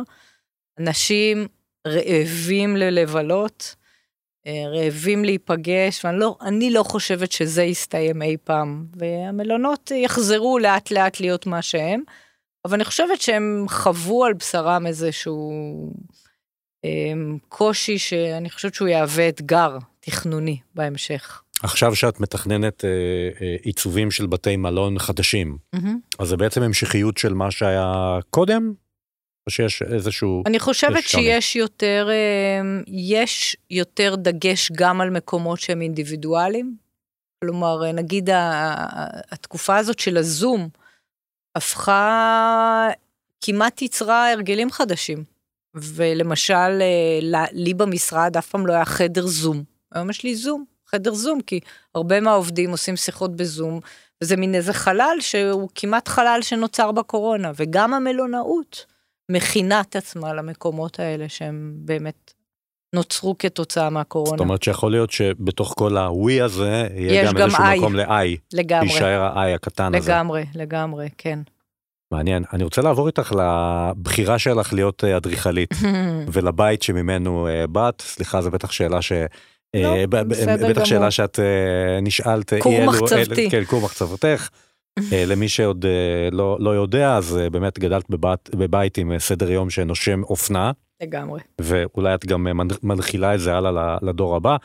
אנשים 0.80 1.48
רעבים 1.88 2.78
ללבלות, 2.78 3.76
אה, 4.48 4.64
רעבים 4.68 5.26
להיפגש, 5.26 6.06
ואני 6.06 6.20
לא, 6.20 6.80
לא 6.80 6.84
חושבת 6.84 7.32
שזה 7.32 7.64
יסתיים 7.64 8.22
אי 8.22 8.38
פעם. 8.44 8.86
והמלונות 8.96 9.92
יחזרו 9.92 10.60
לאט 10.60 10.92
לאט 10.92 11.20
להיות 11.20 11.46
מה 11.46 11.62
שהם, 11.62 12.02
אבל 12.66 12.74
אני 12.74 12.86
חושבת 12.86 13.22
שהם 13.22 13.66
חוו 13.70 14.26
על 14.26 14.34
בשרם 14.34 14.88
איזשהו 14.88 15.52
אה, 16.86 17.14
קושי 17.50 17.98
שאני 17.98 18.50
חושבת 18.50 18.74
שהוא 18.74 18.88
יהווה 18.88 19.30
אתגר 19.30 19.78
תכנוני 20.00 20.60
בהמשך. 20.76 21.42
עכשיו 21.66 21.96
שאת 21.96 22.20
מתכננת 22.20 22.86
אה, 22.86 22.90
אה, 23.42 23.56
עיצובים 23.62 24.12
של 24.12 24.26
בתי 24.26 24.56
מלון 24.56 25.00
חדשים, 25.00 25.58
mm-hmm. 25.76 25.88
אז 26.20 26.28
זה 26.28 26.38
בעצם 26.38 26.62
המשכיות 26.62 27.18
של 27.18 27.34
מה 27.34 27.52
שהיה 27.52 28.20
קודם? 28.30 28.74
או 29.48 29.52
שיש 29.52 29.82
איזשהו... 29.82 30.44
אני 30.46 30.60
חושבת 30.60 31.04
שיש 31.04 31.56
יותר, 31.56 32.10
אה, 32.12 32.82
יש 32.88 33.58
יותר 33.70 34.16
דגש 34.16 34.72
גם 34.72 35.02
על 35.02 35.10
מקומות 35.10 35.60
שהם 35.60 35.82
אינדיבידואליים. 35.82 36.76
כלומר, 37.44 37.92
נגיד 37.92 38.30
התקופה 39.32 39.78
הזאת 39.78 40.00
של 40.00 40.18
הזום 40.18 40.70
הפכה, 41.56 42.90
כמעט 43.42 43.82
יצרה 43.82 44.32
הרגלים 44.32 44.72
חדשים. 44.72 45.24
ולמשל, 45.76 46.82
אה, 46.82 47.46
לי 47.52 47.74
במשרד 47.74 48.38
אף 48.38 48.50
פעם 48.50 48.68
לא 48.68 48.74
היה 48.74 48.86
חדר 48.86 49.28
זום. 49.28 49.64
היום 49.92 50.10
יש 50.10 50.24
לי 50.24 50.36
זום. 50.36 50.75
חדר 50.88 51.14
זום, 51.14 51.42
כי 51.42 51.60
הרבה 51.96 52.20
מהעובדים 52.20 52.72
עושים 52.72 52.96
שיחות 52.96 53.36
בזום, 53.36 53.80
וזה 54.24 54.38
מין 54.38 54.56
איזה 54.56 54.74
חלל 54.74 55.18
שהוא 55.20 55.70
כמעט 55.76 56.08
חלל 56.08 56.40
שנוצר 56.42 56.92
בקורונה, 56.92 57.52
וגם 57.56 57.94
המלונאות 57.94 58.86
מכינה 59.32 59.82
את 59.82 59.96
עצמה 59.96 60.34
למקומות 60.34 61.00
האלה 61.00 61.30
שהם 61.30 61.74
באמת 61.76 62.34
נוצרו 62.96 63.38
כתוצאה 63.40 63.90
מהקורונה. 63.90 64.30
זאת 64.30 64.40
אומרת 64.40 64.64
שיכול 64.64 64.92
להיות 64.92 65.12
שבתוך 65.12 65.74
כל 65.78 65.98
הווי 65.98 66.42
הזה, 66.42 66.88
יהיה 66.96 67.26
גם, 67.26 67.34
גם 67.34 67.46
איזשהו 67.46 67.64
I. 67.64 67.78
מקום 67.78 67.96
ל-I. 67.96 68.38
לגמרי. 68.54 68.88
יישאר 68.88 69.22
ה-I 69.22 69.56
הקטן 69.56 69.92
לגמרי, 69.92 70.00
הזה. 70.00 70.12
לגמרי, 70.12 70.46
לגמרי, 70.56 71.10
כן. 71.18 71.40
מעניין. 72.12 72.44
אני 72.54 72.64
רוצה 72.64 72.82
לעבור 72.82 73.08
איתך 73.08 73.34
לבחירה 73.36 74.40
שלך 74.40 74.74
להיות 74.74 75.04
אה, 75.04 75.18
אדריכלית, 75.18 75.74
ולבית 76.34 76.84
שממנו 76.84 77.48
אה, 77.48 77.68
באת. 77.68 78.02
סליחה, 78.02 78.42
זו 78.42 78.52
בטח 78.52 78.72
שאלה 78.72 79.02
ש... 79.02 79.12
לא, 79.84 79.96
אה, 79.96 80.08
בטח 80.70 80.86
שאלה 80.86 81.12
שאת 81.12 81.40
אה, 81.40 82.02
נשאלת, 82.02 82.54
כור 82.60 82.86
מחצבתי, 82.86 83.50
כן, 83.50 83.64
כור 83.64 83.82
מחצבתך. 83.82 84.50
אה, 85.14 85.24
למי 85.28 85.50
שעוד 85.50 85.86
לא, 86.32 86.58
לא 86.60 86.70
יודע 86.70 87.16
אז 87.16 87.40
באמת 87.52 87.80
גדלת 87.80 88.10
בבית, 88.10 88.56
בבית 88.56 88.98
עם 88.98 89.20
סדר 89.20 89.52
יום 89.52 89.70
שנושם 89.70 90.24
אופנה. 90.24 90.72
לגמרי. 91.04 91.42
ואולי 91.62 92.16
את 92.16 92.26
גם 92.26 92.48
מנחילה 92.84 93.36
את 93.36 93.40
זה 93.40 93.56
הלאה 93.56 93.98
לדור 94.02 94.36
הבא. 94.36 94.56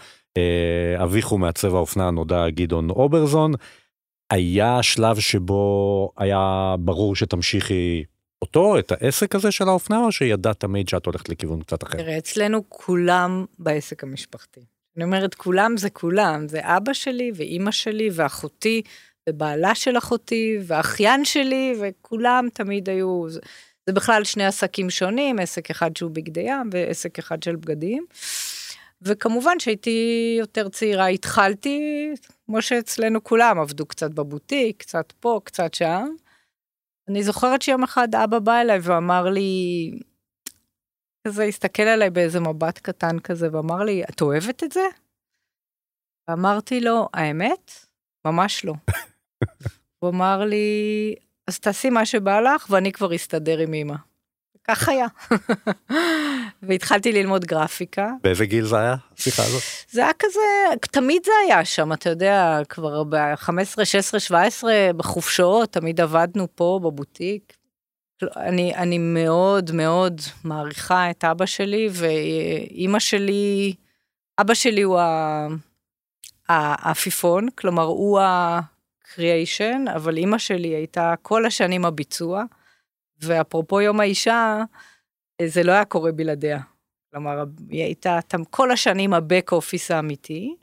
אביך 1.02 1.26
הוא 1.26 1.40
מעצב 1.40 1.74
האופנה 1.74 2.08
הנודע 2.08 2.50
גדעון 2.50 2.90
אוברזון. 2.90 3.52
היה 4.30 4.82
שלב 4.82 5.18
שבו 5.18 6.12
היה 6.18 6.74
ברור 6.78 7.16
שתמשיכי 7.16 8.04
אותו, 8.42 8.78
את 8.78 8.92
העסק 8.92 9.34
הזה 9.34 9.50
של 9.50 9.68
האופנה, 9.68 10.04
או 10.04 10.12
שידעת 10.12 10.60
תמיד 10.60 10.88
שאת 10.88 11.06
הולכת 11.06 11.28
לכיוון 11.28 11.62
קצת 11.62 11.82
אחר? 11.82 11.98
תראה, 11.98 12.18
אצלנו 12.18 12.62
כולם 12.68 13.44
בעסק 13.58 14.04
המשפחתי. 14.04 14.60
אני 14.96 15.04
אומרת, 15.04 15.34
כולם 15.34 15.76
זה 15.76 15.90
כולם, 15.90 16.48
זה 16.48 16.60
אבא 16.62 16.92
שלי 16.92 17.32
ואימא 17.34 17.70
שלי 17.70 18.08
ואחותי 18.12 18.82
ובעלה 19.28 19.74
של 19.74 19.98
אחותי 19.98 20.58
ואחיין 20.66 21.24
שלי, 21.24 21.74
וכולם 21.80 22.48
תמיד 22.54 22.88
היו, 22.88 23.24
זה, 23.28 23.40
זה 23.86 23.92
בכלל 23.92 24.24
שני 24.24 24.46
עסקים 24.46 24.90
שונים, 24.90 25.38
עסק 25.38 25.70
אחד 25.70 25.96
שהוא 25.96 26.10
בגדי 26.10 26.40
ים 26.40 26.70
ועסק 26.72 27.18
אחד 27.18 27.42
של 27.42 27.56
בגדים. 27.56 28.06
וכמובן 29.02 29.58
שהייתי 29.58 30.36
יותר 30.38 30.68
צעירה, 30.68 31.06
התחלתי, 31.06 32.08
כמו 32.46 32.62
שאצלנו 32.62 33.24
כולם, 33.24 33.58
עבדו 33.58 33.86
קצת 33.86 34.10
בבוטיק, 34.10 34.76
קצת 34.78 35.12
פה, 35.20 35.40
קצת 35.44 35.74
שם. 35.74 36.08
אני 37.08 37.22
זוכרת 37.22 37.62
שיום 37.62 37.82
אחד 37.82 38.14
אבא 38.14 38.38
בא 38.38 38.60
אליי 38.60 38.78
ואמר 38.82 39.24
לי, 39.24 39.90
כזה 41.28 41.44
הסתכל 41.44 41.82
עליי 41.82 42.10
באיזה 42.10 42.40
מבט 42.40 42.78
קטן 42.78 43.18
כזה 43.18 43.48
ואמר 43.52 43.84
לי, 43.84 44.02
את 44.04 44.20
אוהבת 44.20 44.64
את 44.64 44.72
זה? 44.72 44.86
ואמרתי 46.28 46.80
לו, 46.80 47.08
האמת? 47.14 47.72
ממש 48.24 48.64
לא. 48.64 48.74
הוא 49.98 50.10
אמר 50.10 50.44
לי, 50.44 51.14
אז 51.46 51.60
תעשי 51.60 51.90
מה 51.90 52.06
שבא 52.06 52.40
לך 52.40 52.66
ואני 52.70 52.92
כבר 52.92 53.14
אסתדר 53.14 53.58
עם 53.58 53.74
אמא. 53.74 53.94
כך 54.68 54.88
היה. 54.88 55.06
והתחלתי 56.62 57.12
ללמוד 57.12 57.44
גרפיקה. 57.44 58.10
באיזה 58.22 58.46
גיל 58.46 58.64
זה 58.64 58.78
היה, 58.78 58.94
השיחה 59.18 59.42
הזאת? 59.42 59.62
זה 59.92 60.02
היה 60.02 60.12
כזה, 60.18 60.76
תמיד 60.90 61.22
זה 61.24 61.32
היה 61.44 61.64
שם, 61.64 61.92
אתה 61.92 62.10
יודע, 62.10 62.58
כבר 62.68 63.04
ב-15, 63.04 63.84
16, 63.84 64.20
17, 64.20 64.90
בחופשות, 64.96 65.72
תמיד 65.72 66.00
עבדנו 66.00 66.46
פה 66.54 66.80
בבוטיק. 66.82 67.59
אני, 68.36 68.74
אני 68.74 68.98
מאוד 68.98 69.72
מאוד 69.72 70.20
מעריכה 70.44 71.10
את 71.10 71.24
אבא 71.24 71.46
שלי, 71.46 71.88
ואימא 71.92 72.98
שלי, 72.98 73.74
אבא 74.40 74.54
שלי 74.54 74.82
הוא 74.82 75.00
העפיפון, 76.48 77.48
כלומר 77.50 77.82
הוא 77.82 78.20
ה-creation, 78.20 79.90
אבל 79.96 80.16
אימא 80.16 80.38
שלי 80.38 80.68
הייתה 80.68 81.14
כל 81.22 81.46
השנים 81.46 81.84
הביצוע, 81.84 82.44
ואפרופו 83.22 83.80
יום 83.80 84.00
האישה, 84.00 84.62
זה 85.42 85.62
לא 85.62 85.72
היה 85.72 85.84
קורה 85.84 86.12
בלעדיה. 86.12 86.60
כלומר, 87.10 87.44
היא 87.68 87.82
הייתה 87.82 88.18
כל 88.50 88.70
השנים 88.70 89.14
הבק 89.14 89.52
אופיס 89.52 89.90
האמיתי. 89.90 90.56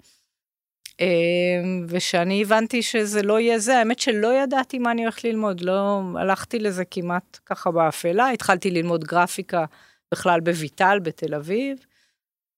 אמ, 0.99 1.85
ושאני 1.89 2.41
הבנתי 2.41 2.81
שזה 2.81 3.23
לא 3.23 3.39
יהיה 3.39 3.59
זה, 3.59 3.77
האמת 3.77 3.99
שלא 3.99 4.33
ידעתי 4.33 4.79
מה 4.79 4.91
אני 4.91 5.01
הולכת 5.01 5.23
ללמוד, 5.23 5.61
לא 5.61 6.01
הלכתי 6.15 6.59
לזה 6.59 6.85
כמעט 6.85 7.39
ככה 7.45 7.71
באפלה, 7.71 8.29
התחלתי 8.29 8.71
ללמוד 8.71 9.03
גרפיקה 9.03 9.65
בכלל 10.11 10.39
בויטל 10.39 10.99
בתל 11.03 11.35
אביב, 11.35 11.77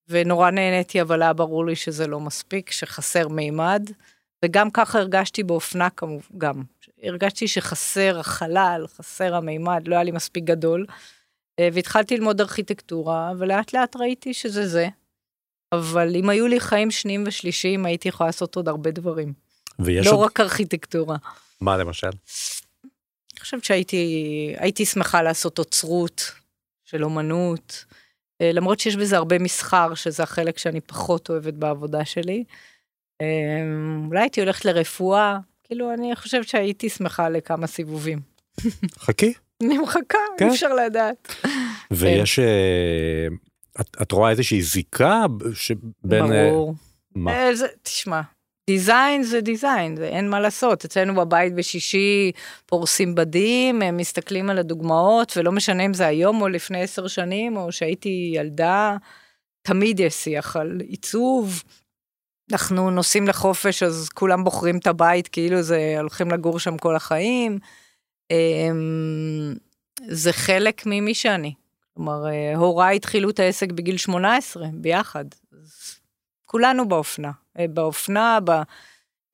ונורא 0.10 0.50
נהניתי, 0.50 1.02
אבל 1.02 1.22
היה 1.22 1.34
ברור 1.34 1.66
לי 1.66 1.76
שזה 1.76 2.08
לא 2.08 2.20
מספיק, 2.20 2.72
שחסר 2.72 3.28
מימד, 3.28 3.90
וגם 4.46 4.70
ככה 4.72 5.00
הרגשתי 5.00 5.44
באופנה 5.44 5.90
כמובן, 5.90 6.62
הרגשתי 7.04 7.48
שחסר 7.48 8.20
החלל, 8.20 8.86
חסר 8.88 9.36
המימד, 9.36 9.88
לא 9.88 9.96
היה 9.96 10.04
לי 10.04 10.12
מספיק 10.12 10.44
גדול, 10.44 10.86
אה, 11.60 11.70
והתחלתי 11.74 12.18
ללמוד 12.18 12.42
ארכיטקטורה, 12.42 13.34
ולאט 13.38 13.74
לאט 13.74 13.96
ראיתי 13.96 14.34
שזה 14.34 14.68
זה. 14.68 14.88
אבל 15.72 16.16
אם 16.16 16.30
היו 16.30 16.48
לי 16.48 16.60
חיים 16.60 16.92
שניים 16.92 17.24
ושלישיים, 17.28 17.86
הייתי 17.86 18.10
יכולה 18.10 18.28
לעשות 18.28 18.56
עוד 18.56 18.68
הרבה 18.68 18.92
דברים. 18.92 19.34
ויש 19.80 20.08
לא 20.08 20.12
עוד... 20.12 20.26
רק 20.26 20.40
ארכיטקטורה. 20.40 21.18
מה 21.62 21.78
למשל? 21.78 22.08
אני 22.08 23.40
חושבת 23.40 23.64
שהייתי 23.64 24.86
שמחה 24.86 25.22
לעשות 25.22 25.60
אוצרות 25.60 26.32
של 26.86 27.04
אומנות, 27.04 27.86
אה, 28.42 28.52
למרות 28.52 28.80
שיש 28.80 28.96
בזה 28.96 29.18
הרבה 29.18 29.40
מסחר, 29.40 29.94
שזה 29.94 30.24
החלק 30.24 30.58
שאני 30.58 30.82
פחות 30.82 31.30
אוהבת 31.30 31.54
בעבודה 31.54 32.06
שלי. 32.06 32.44
אה, 33.22 33.28
אולי 34.08 34.20
הייתי 34.20 34.42
הולכת 34.42 34.66
לרפואה, 34.66 35.38
כאילו, 35.64 35.94
אני 35.94 36.16
חושבת 36.16 36.48
שהייתי 36.48 36.90
שמחה 36.90 37.30
לכמה 37.30 37.68
סיבובים. 37.68 38.20
חכי. 39.06 39.34
אני 39.64 39.78
מחכה, 39.78 40.18
כן? 40.38 40.46
אי 40.46 40.54
אפשר 40.54 40.74
לדעת. 40.74 41.36
ויש 41.92 42.40
אה, 42.40 43.28
את, 43.82 43.98
את 44.02 44.12
רואה 44.12 44.32
איזושהי 44.32 44.62
זיקה 44.62 45.26
שבין... 45.54 46.32
אה, 46.32 46.50
ברור. 46.50 46.76
מה? 47.16 47.32
אה, 47.32 47.56
זה, 47.56 47.68
תשמע, 47.84 48.22
דיזיין 48.70 49.24
זה 49.24 49.42
דיזיין, 49.42 49.96
זה 49.96 50.08
אין 50.08 50.30
מה 50.30 50.40
לעשות. 50.40 50.86
אצלנו 50.86 51.16
בבית 51.16 51.56
בשישי 51.56 52.32
פורסים 52.66 53.16
בדים, 53.16 53.82
הם 53.82 53.98
מסתכלים 53.98 54.50
על 54.50 54.58
הדוגמאות, 54.58 55.38
ולא 55.38 55.52
משנה 55.52 55.86
אם 55.86 55.94
זה 55.94 56.08
היום 56.08 56.42
או 56.42 56.48
לפני 56.48 56.82
עשר 56.82 57.08
שנים, 57.08 57.58
או 57.58 57.72
שהייתי 57.72 58.32
ילדה, 58.36 58.98
תמיד 59.62 60.00
יש 60.00 60.14
שיח 60.14 60.56
על 60.56 60.82
עיצוב. 60.88 61.64
אנחנו 62.52 62.90
נוסעים 62.90 63.28
לחופש, 63.28 63.84
אז 63.84 64.10
כולם 64.10 64.44
בוחרים 64.44 64.78
את 64.78 64.88
הבית, 64.88 65.28
כאילו 65.28 65.62
זה 65.62 65.96
הולכים 66.00 66.32
לגור 66.32 66.60
שם 66.60 66.78
כל 66.78 66.96
החיים. 66.96 67.60
אמ, 68.32 69.54
זה 70.08 70.34
חלק 70.34 70.86
ממי 70.86 71.14
שאני. 71.14 71.54
כלומר, 72.00 72.28
אה, 72.28 72.56
הוריי 72.56 72.96
התחילו 72.96 73.30
את 73.30 73.40
העסק 73.40 73.72
בגיל 73.72 73.98
18, 73.98 74.68
ביחד. 74.74 75.26
כולנו 76.46 76.88
באופנה. 76.88 77.32
אה, 77.60 77.66
באופנה, 77.68 78.40
ב... 78.44 78.52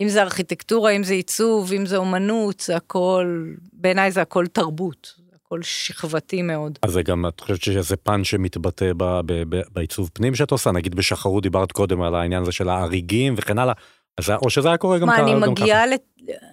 אם 0.02 0.10
זה 0.10 0.22
ארכיטקטורה, 0.22 0.92
אם 0.92 1.04
זה 1.04 1.14
עיצוב, 1.14 1.74
אם 1.74 1.86
זה 1.86 1.98
אומנות, 1.98 2.60
זה 2.60 2.76
הכל, 2.76 3.46
בעיניי 3.74 4.12
זה 4.12 4.22
הכל 4.22 4.48
תרבות. 4.48 5.14
זה 5.18 5.36
הכל 5.36 5.62
שכבתי 5.62 6.42
מאוד. 6.42 6.80
אז 6.82 6.92
זה 6.92 7.04
גם, 7.04 7.26
את 7.28 7.40
חושבת 7.40 7.62
שזה 7.62 7.96
פן 7.96 8.24
שמתבטא 8.24 8.94
ב, 8.98 9.04
ב, 9.04 9.56
ב, 9.56 9.62
בעיצוב 9.72 10.10
פנים 10.14 10.36
שאת 10.36 10.52
עושה? 10.52 10.72
נגיד 10.72 10.96
בשחרות 10.96 11.44
דיברת 11.44 11.72
קודם 11.72 12.02
על 12.02 12.16
העניין 12.16 12.42
הזה 12.42 12.52
של 12.52 12.70
האריגים 12.70 13.34
וכן 13.38 13.60
הלאה. 13.60 13.74
אז, 14.18 14.30
או 14.30 14.50
שזה 14.50 14.68
היה 14.68 14.78
קורה 14.78 15.00
גם, 15.00 15.08
מה, 15.08 15.14
ככה, 15.14 15.24
אני 15.24 15.32
גם 15.32 15.52
מגיעה, 15.52 15.86
לת... 15.86 16.04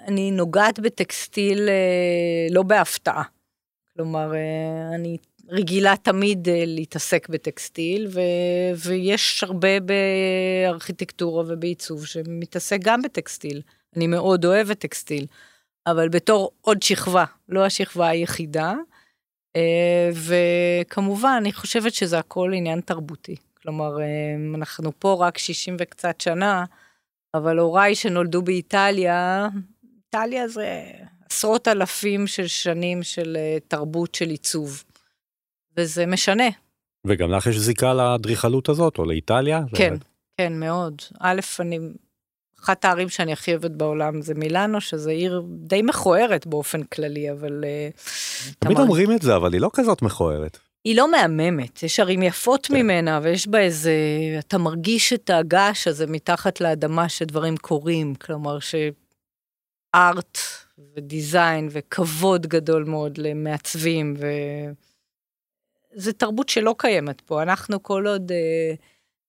אני 0.09 0.31
נוגעת 0.31 0.81
בטקסטיל 0.81 1.69
אה, 1.69 2.47
לא 2.51 2.63
בהפתעה. 2.63 3.23
כלומר, 3.97 4.35
אה, 4.35 4.95
אני 4.95 5.17
רגילה 5.53 5.95
תמיד 6.03 6.49
אה, 6.49 6.63
להתעסק 6.67 7.29
בטקסטיל, 7.29 8.07
ו... 8.11 8.21
ויש 8.77 9.45
הרבה 9.45 9.69
בארכיטקטורה 9.81 11.45
ובעיצוב 11.49 12.07
שמתעסק 12.07 12.79
גם 12.83 13.03
בטקסטיל. 13.03 13.63
אני 13.97 14.07
מאוד 14.07 14.45
אוהבת 14.45 14.79
טקסטיל, 14.79 15.27
אבל 15.87 16.09
בתור 16.09 16.51
עוד 16.61 16.83
שכבה, 16.83 17.25
לא 17.49 17.65
השכבה 17.65 18.09
היחידה. 18.09 18.75
אה, 19.57 20.11
וכמובן, 20.15 21.35
אני 21.37 21.53
חושבת 21.53 21.95
שזה 21.95 22.19
הכל 22.19 22.53
עניין 22.55 22.81
תרבותי. 22.81 23.37
כלומר, 23.63 24.01
אה, 24.01 24.07
אנחנו 24.55 24.91
פה 24.99 25.17
רק 25.21 25.39
60 25.39 25.77
וקצת 25.79 26.21
שנה, 26.21 26.65
אבל 27.35 27.59
הוריי 27.59 27.95
שנולדו 27.95 28.43
באיטליה, 28.43 29.49
איטליה 29.97 30.49
זה 30.49 30.83
עשרות 31.31 31.69
אלפים 31.69 32.27
של 32.27 32.47
שנים 32.47 33.03
של 33.03 33.37
תרבות 33.69 34.15
של 34.15 34.29
עיצוב. 34.29 34.83
וזה 35.77 36.07
משנה. 36.07 36.49
וגם 37.07 37.31
לך 37.31 37.47
יש 37.47 37.57
זיקה 37.57 37.95
לאדריכלות 37.95 38.69
הזאת, 38.69 38.99
או 38.99 39.05
לאיטליה? 39.05 39.61
כן, 39.75 39.95
כן, 40.37 40.61
מאוד. 40.61 41.03
א', 41.21 41.41
אני, 41.61 41.79
אחת 42.65 42.85
הערים 42.85 43.09
שאני 43.09 43.33
הכי 43.33 43.51
אוהבת 43.51 43.71
בעולם 43.71 44.23
זה 44.23 44.35
מילאנו, 44.35 44.81
שזה 44.81 45.11
עיר 45.11 45.43
די 45.49 45.83
מכוערת 45.83 46.47
באופן 46.47 46.83
כללי, 46.83 47.31
אבל... 47.31 47.65
אה, 47.65 47.89
תמיד 48.59 48.73
אתה 48.73 48.81
מרג- 48.83 48.89
אומרים 48.89 49.13
את 49.13 49.23
זה, 49.23 49.37
אבל 49.37 49.53
היא 49.53 49.61
לא 49.61 49.71
כזאת 49.73 50.03
מכוערת. 50.03 50.59
היא 50.85 50.97
לא 50.97 51.11
מהממת, 51.11 51.83
יש 51.83 52.01
ערים 52.01 52.23
יפות 52.23 52.67
כן. 52.67 52.75
ממנה, 52.77 53.21
ויש 53.23 53.49
בה 53.49 53.59
איזה, 53.61 53.93
אתה 54.39 54.59
מרגיש 54.59 55.13
את 55.13 55.31
הגעש 55.31 55.89
הזה 55.89 56.07
מתחת 56.07 56.61
לאדמה 56.61 57.09
שדברים 57.09 57.57
קורים, 57.57 58.15
כלומר 58.15 58.59
שארט 58.59 60.39
ודיזיין 60.97 61.69
וכבוד 61.71 62.47
גדול 62.47 62.85
מאוד 62.85 63.19
למעצבים, 63.19 64.15
וזה 65.97 66.13
תרבות 66.13 66.49
שלא 66.49 66.75
קיימת 66.79 67.21
פה. 67.21 67.43
אנחנו 67.43 67.83
כל 67.83 68.07
עוד 68.07 68.33
אה, 68.33 68.75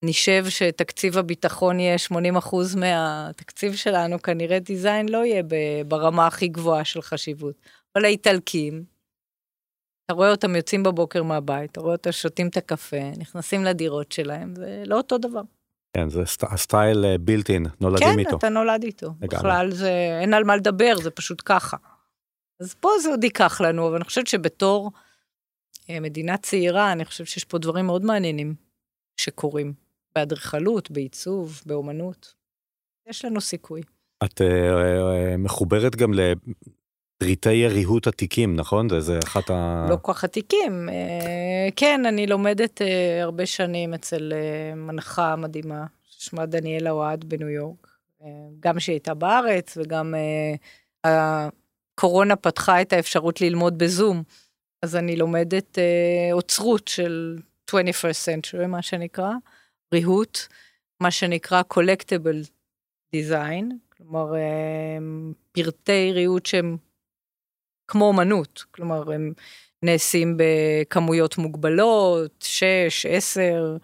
נשב 0.04 0.44
שתקציב 0.48 1.18
הביטחון 1.18 1.80
יהיה 1.80 1.96
80% 2.12 2.14
מהתקציב 2.76 3.74
שלנו, 3.74 4.22
כנראה 4.22 4.58
דיזיין 4.58 5.08
לא 5.08 5.24
יהיה 5.24 5.42
ברמה 5.88 6.26
הכי 6.26 6.48
גבוהה 6.48 6.84
של 6.84 7.02
חשיבות. 7.02 7.54
אבל 7.96 8.04
האיטלקים, 8.04 8.84
אתה 10.06 10.14
רואה 10.14 10.30
אותם 10.30 10.56
יוצאים 10.56 10.82
בבוקר 10.82 11.22
מהבית, 11.22 11.70
אתה 11.70 11.80
רואה 11.80 11.92
אותם 11.92 12.12
שותים 12.12 12.48
את 12.48 12.56
הקפה, 12.56 13.10
נכנסים 13.18 13.64
לדירות 13.64 14.12
שלהם, 14.12 14.54
זה 14.54 14.82
לא 14.86 14.96
אותו 14.96 15.18
דבר. 15.18 15.40
כן, 15.96 16.08
זה 16.08 16.26
סט- 16.26 16.52
הסטייל 16.52 17.16
בילטין, 17.20 17.66
נולדים 17.80 18.08
כן, 18.12 18.18
איתו. 18.18 18.36
אתה 18.36 18.48
נולד 18.48 18.82
איתו. 18.82 19.06
לגמרי. 19.06 19.26
בכלל 19.26 19.70
זה, 19.70 20.18
אין 20.20 20.34
על 20.34 20.44
מה 20.44 20.56
לדבר, 20.56 20.96
זה 21.02 21.10
פשוט 21.10 21.42
ככה. 21.44 21.76
אז 22.60 22.74
פה 22.74 22.88
זה 23.02 23.08
עוד 23.10 23.24
ייקח 23.24 23.60
לנו, 23.60 23.88
אבל 23.88 23.94
אני 23.96 24.04
חושבת 24.04 24.26
שבתור 24.26 24.90
אה, 24.94 25.00
מדינה 25.90 26.36
צעירה, 26.36 26.92
אני 26.92 27.04
חושבת 27.04 27.26
שיש 27.26 27.44
פה 27.44 27.58
דברים 27.58 27.86
מאוד 27.86 28.04
מעניינים 28.04 28.54
שקורים. 29.16 29.84
באדריכלות, 30.14 30.90
בעיצוב, 30.90 31.62
באומנות. 31.66 32.34
יש 33.08 33.24
לנו 33.24 33.40
סיכוי. 33.40 33.82
את 34.24 34.40
אה, 34.40 34.46
אה, 34.46 35.36
מחוברת 35.36 35.96
גם 35.96 36.12
לפריטי 36.14 37.66
ריהוט 37.68 38.06
עתיקים, 38.06 38.56
נכון? 38.56 38.88
זה, 38.88 39.00
זה 39.00 39.18
אחת 39.24 39.50
ה... 39.50 39.86
לא 39.90 39.96
כל 40.02 40.12
כך 40.12 40.24
עתיקים. 40.24 40.88
אה, 40.88 41.68
כן, 41.76 42.06
אני 42.06 42.26
לומדת 42.26 42.82
אה, 42.82 43.22
הרבה 43.22 43.46
שנים 43.46 43.94
אצל 43.94 44.32
אה, 44.32 44.74
מנחה 44.74 45.36
מדהימה, 45.36 45.86
ששמה 46.02 46.46
דניאלה 46.46 46.90
אוהד 46.90 47.24
בניו 47.24 47.48
יורק. 47.48 47.88
אה, 48.22 48.28
גם 48.60 48.80
שהיא 48.80 48.94
הייתה 48.94 49.14
בארץ 49.14 49.76
וגם 49.76 50.14
אה, 50.14 51.48
הקורונה 51.94 52.36
פתחה 52.36 52.80
את 52.80 52.92
האפשרות 52.92 53.40
ללמוד 53.40 53.78
בזום. 53.78 54.22
אז 54.84 54.96
אני 54.96 55.16
לומדת 55.16 55.78
אה, 55.78 56.28
אוצרות 56.32 56.88
של 56.88 57.38
21st 57.70 57.74
century, 58.26 58.66
מה 58.66 58.82
שנקרא, 58.82 59.30
ריהוט, 59.94 60.38
מה 61.00 61.10
שנקרא 61.10 61.62
collectible 61.74 62.48
design, 63.16 63.64
כלומר 63.96 64.34
אה, 64.34 64.98
פרטי 65.52 66.12
ריהוט 66.12 66.46
שהם 66.46 66.76
כמו 67.88 68.04
אומנות, 68.04 68.64
כלומר 68.70 69.12
הם 69.12 69.32
נעשים 69.82 70.36
בכמויות 70.36 71.38
מוגבלות, 71.38 72.42
6, 72.42 73.06
10 73.06 73.76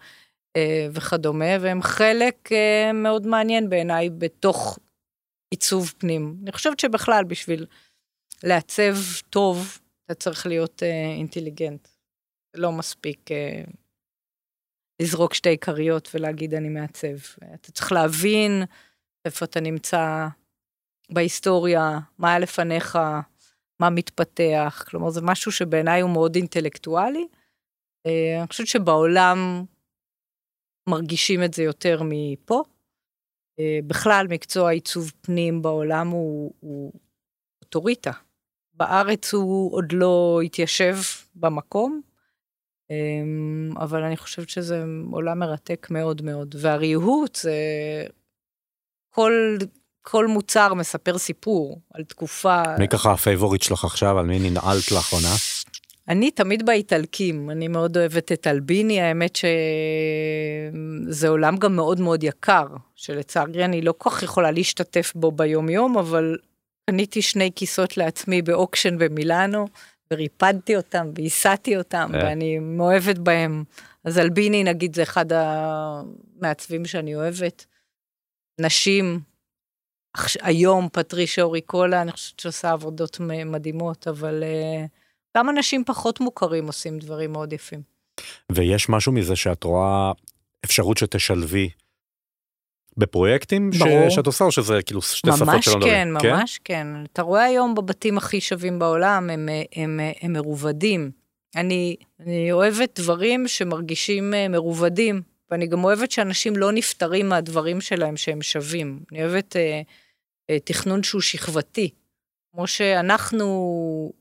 אה, 0.55 0.87
וכדומה, 0.91 1.55
והם 1.61 1.81
חלק 1.81 2.51
אה, 2.51 2.93
מאוד 2.93 3.27
מעניין 3.27 3.69
בעיניי 3.69 4.09
בתוך 4.09 4.79
עיצוב 5.51 5.93
פנים. 5.97 6.35
אני 6.43 6.51
חושבת 6.51 6.79
שבכלל 6.79 7.23
בשביל 7.23 7.65
לעצב 8.43 8.95
טוב, 9.29 9.80
אתה 10.11 10.19
צריך 10.19 10.45
להיות 10.45 10.83
אה, 10.83 11.13
אינטליגנט. 11.17 11.87
לא 12.55 12.71
מספיק 12.71 13.31
אה, 13.31 13.63
לזרוק 15.01 15.33
שתי 15.33 15.57
כריות 15.57 16.09
ולהגיד 16.13 16.53
אני 16.53 16.69
מעצב. 16.69 17.43
אתה 17.53 17.71
צריך 17.71 17.91
להבין 17.91 18.63
איפה 19.25 19.45
אתה 19.45 19.59
נמצא 19.59 20.27
בהיסטוריה, 21.11 21.99
מה 22.17 22.29
היה 22.29 22.39
לפניך, 22.39 22.97
מה 23.79 23.89
מתפתח, 23.89 24.83
כלומר 24.89 25.09
זה 25.09 25.21
משהו 25.21 25.51
שבעיניי 25.51 26.01
הוא 26.01 26.09
מאוד 26.09 26.35
אינטלקטואלי. 26.35 27.27
אה, 28.05 28.39
אני 28.39 28.47
חושבת 28.47 28.67
שבעולם 28.67 29.65
מרגישים 30.89 31.43
את 31.43 31.53
זה 31.53 31.63
יותר 31.63 32.01
מפה. 32.05 32.63
אה, 33.59 33.79
בכלל, 33.87 34.27
מקצוע 34.29 34.71
עיצוב 34.71 35.11
פנים 35.21 35.61
בעולם 35.61 36.07
הוא, 36.07 36.53
הוא. 36.59 36.91
בארץ 38.73 39.33
הוא 39.33 39.73
עוד 39.73 39.91
לא 39.91 40.39
התיישב 40.45 40.97
במקום, 41.35 42.01
אה, 42.91 42.95
אבל 43.83 44.03
אני 44.03 44.17
חושבת 44.17 44.49
שזה 44.49 44.83
עולם 45.11 45.39
מרתק 45.39 45.87
מאוד 45.91 46.21
מאוד. 46.21 46.55
והריהוט 46.59 47.35
זה... 47.35 47.53
כל, 49.09 49.57
כל 50.01 50.27
מוצר 50.27 50.73
מספר 50.73 51.17
סיפור 51.17 51.79
על 51.93 52.03
תקופה. 52.03 52.63
מי 52.79 52.87
ככה 52.87 53.11
ה 53.11 53.17
favorite 53.17 53.61
שלך 53.61 53.85
עכשיו, 53.85 54.19
על 54.19 54.25
מי 54.25 54.39
ננעלת 54.39 54.91
לאחרונה? 54.91 55.35
אני 56.07 56.31
תמיד 56.31 56.65
באיטלקים, 56.65 57.49
אני 57.49 57.67
מאוד 57.67 57.97
אוהבת 57.97 58.31
את 58.31 58.47
אלביני, 58.47 59.01
האמת 59.01 59.35
שזה 61.11 61.27
עולם 61.27 61.57
גם 61.57 61.75
מאוד 61.75 61.99
מאוד 61.99 62.23
יקר, 62.23 62.65
שלצערי 62.95 63.65
אני 63.65 63.81
לא 63.81 63.93
כל 63.97 64.09
כך 64.09 64.23
יכולה 64.23 64.51
להשתתף 64.51 65.11
בו 65.15 65.31
ביום 65.31 65.69
יום, 65.69 65.97
אבל 65.97 66.37
קניתי 66.89 67.21
שני 67.21 67.51
כיסות 67.55 67.97
לעצמי 67.97 68.41
ב 68.41 68.48
auction 68.48 68.97
במילאנו, 68.97 69.67
וריפדתי 70.11 70.75
אותם 70.77 71.07
והסעתי 71.15 71.77
אותם, 71.77 72.11
אה. 72.13 72.19
ואני 72.23 72.59
מאוהבת 72.59 73.17
בהם. 73.17 73.63
אז 74.03 74.19
אלביני 74.19 74.63
נגיד 74.63 74.95
זה 74.95 75.03
אחד 75.03 75.25
המעצבים 75.33 76.85
שאני 76.85 77.15
אוהבת. 77.15 77.65
נשים, 78.61 79.19
היום 80.41 80.87
פטרישה 80.93 81.41
אוריקולה, 81.41 82.01
אני 82.01 82.11
חושבת 82.11 82.39
שעושה 82.39 82.71
עבודות 82.71 83.19
מדהימות, 83.45 84.07
אבל 84.07 84.43
אה, 84.43 84.85
גם 85.37 85.49
אנשים 85.49 85.83
פחות 85.85 86.19
מוכרים 86.19 86.67
עושים 86.67 86.99
דברים 86.99 87.31
מאוד 87.31 87.53
יפים. 87.53 87.81
ויש 88.51 88.89
משהו 88.89 89.11
מזה 89.11 89.35
שאת 89.35 89.63
רואה 89.63 90.11
אפשרות 90.65 90.97
שתשלבי 90.97 91.69
בפרויקטים 92.97 93.73
ש... 93.73 93.77
שאת 94.09 94.25
עושה, 94.25 94.45
או 94.45 94.51
שזה 94.51 94.81
כאילו 94.85 95.01
שתי 95.01 95.31
שפות 95.31 95.47
ממש 95.47 95.65
שלא 95.65 95.85
כן, 95.85 96.13
מדברים? 96.13 96.35
ממש 96.35 96.59
כן. 96.63 96.87
אתה 97.13 97.21
רואה 97.21 97.43
היום 97.43 97.75
בבתים 97.75 98.17
הכי 98.17 98.41
שווים 98.41 98.79
בעולם, 98.79 99.29
הם, 99.29 99.49
הם, 99.49 99.49
הם, 99.75 99.99
הם 100.21 100.33
מרובדים. 100.33 101.11
אני, 101.55 101.95
אני 102.19 102.51
אוהבת 102.51 102.99
דברים 102.99 103.47
שמרגישים 103.47 104.33
אה, 104.33 104.47
מרובדים, 104.47 105.21
ואני 105.51 105.67
גם 105.67 105.83
אוהבת 105.83 106.11
שאנשים 106.11 106.55
לא 106.55 106.71
נפטרים 106.71 107.29
מהדברים 107.29 107.81
שלהם 107.81 108.17
שהם 108.17 108.41
שווים. 108.41 108.99
אני 109.11 109.23
אוהבת 109.23 109.55
אה, 109.55 109.81
אה, 110.49 110.59
תכנון 110.59 111.03
שהוא 111.03 111.21
שכבתי, 111.21 111.89
כמו 112.51 112.67
שאנחנו 112.67 114.13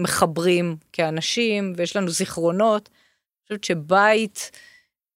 מחברים 0.00 0.76
כאנשים, 0.92 1.72
ויש 1.76 1.96
לנו 1.96 2.08
זיכרונות. 2.08 2.88
אני 2.88 3.42
חושבת 3.46 3.64
שבית, 3.64 4.50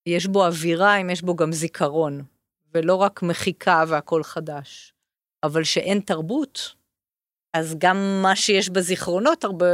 יש 0.07 0.27
בו 0.27 0.47
אווירה, 0.47 0.97
אם 0.97 1.11
יש 1.11 1.23
בו 1.23 1.37
גם 1.37 1.53
זיכרון, 1.53 2.23
ולא 2.75 2.95
רק 2.95 3.23
מחיקה 3.23 3.85
והכל 3.89 4.23
חדש. 4.23 4.95
אבל 5.43 5.65
שאין 5.65 6.01
תרבות, 6.01 6.75
אז 7.55 7.75
גם 7.79 8.21
מה 8.23 8.37
שיש 8.37 8.69
בזיכרונות 8.69 9.45
הרבה 9.45 9.67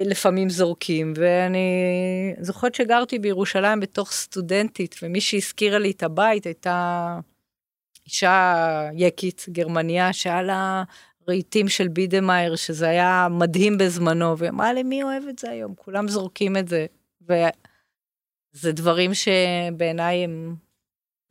לפעמים 0.00 0.50
זורקים, 0.50 1.12
ואני 1.16 1.68
זוכרת 2.40 2.74
שגרתי 2.74 3.18
בירושלים 3.18 3.80
בתוך 3.80 4.12
סטודנטית, 4.12 4.96
ומי 5.02 5.20
שהזכירה 5.20 5.78
לי 5.78 5.90
את 5.90 6.02
הבית 6.02 6.46
הייתה 6.46 7.18
אישה 8.06 8.54
יקית, 8.94 9.46
גרמניה, 9.48 10.12
שהיה 10.12 10.42
לה 10.42 10.84
רהיטים 11.28 11.68
של 11.68 11.88
בידמאייר, 11.88 12.56
שזה 12.56 12.88
היה 12.88 13.28
מדהים 13.30 13.78
בזמנו, 13.78 14.38
והיא 14.38 14.50
אמרה 14.50 14.72
לי, 14.72 14.82
מי 14.82 15.02
אוהב 15.02 15.24
את 15.28 15.38
זה 15.38 15.50
היום? 15.50 15.74
כולם 15.74 16.08
זורקים 16.08 16.56
את 16.56 16.68
זה. 16.68 16.86
וזה 17.22 18.72
דברים 18.72 19.10
שבעיניי 19.14 20.24
הם 20.24 20.56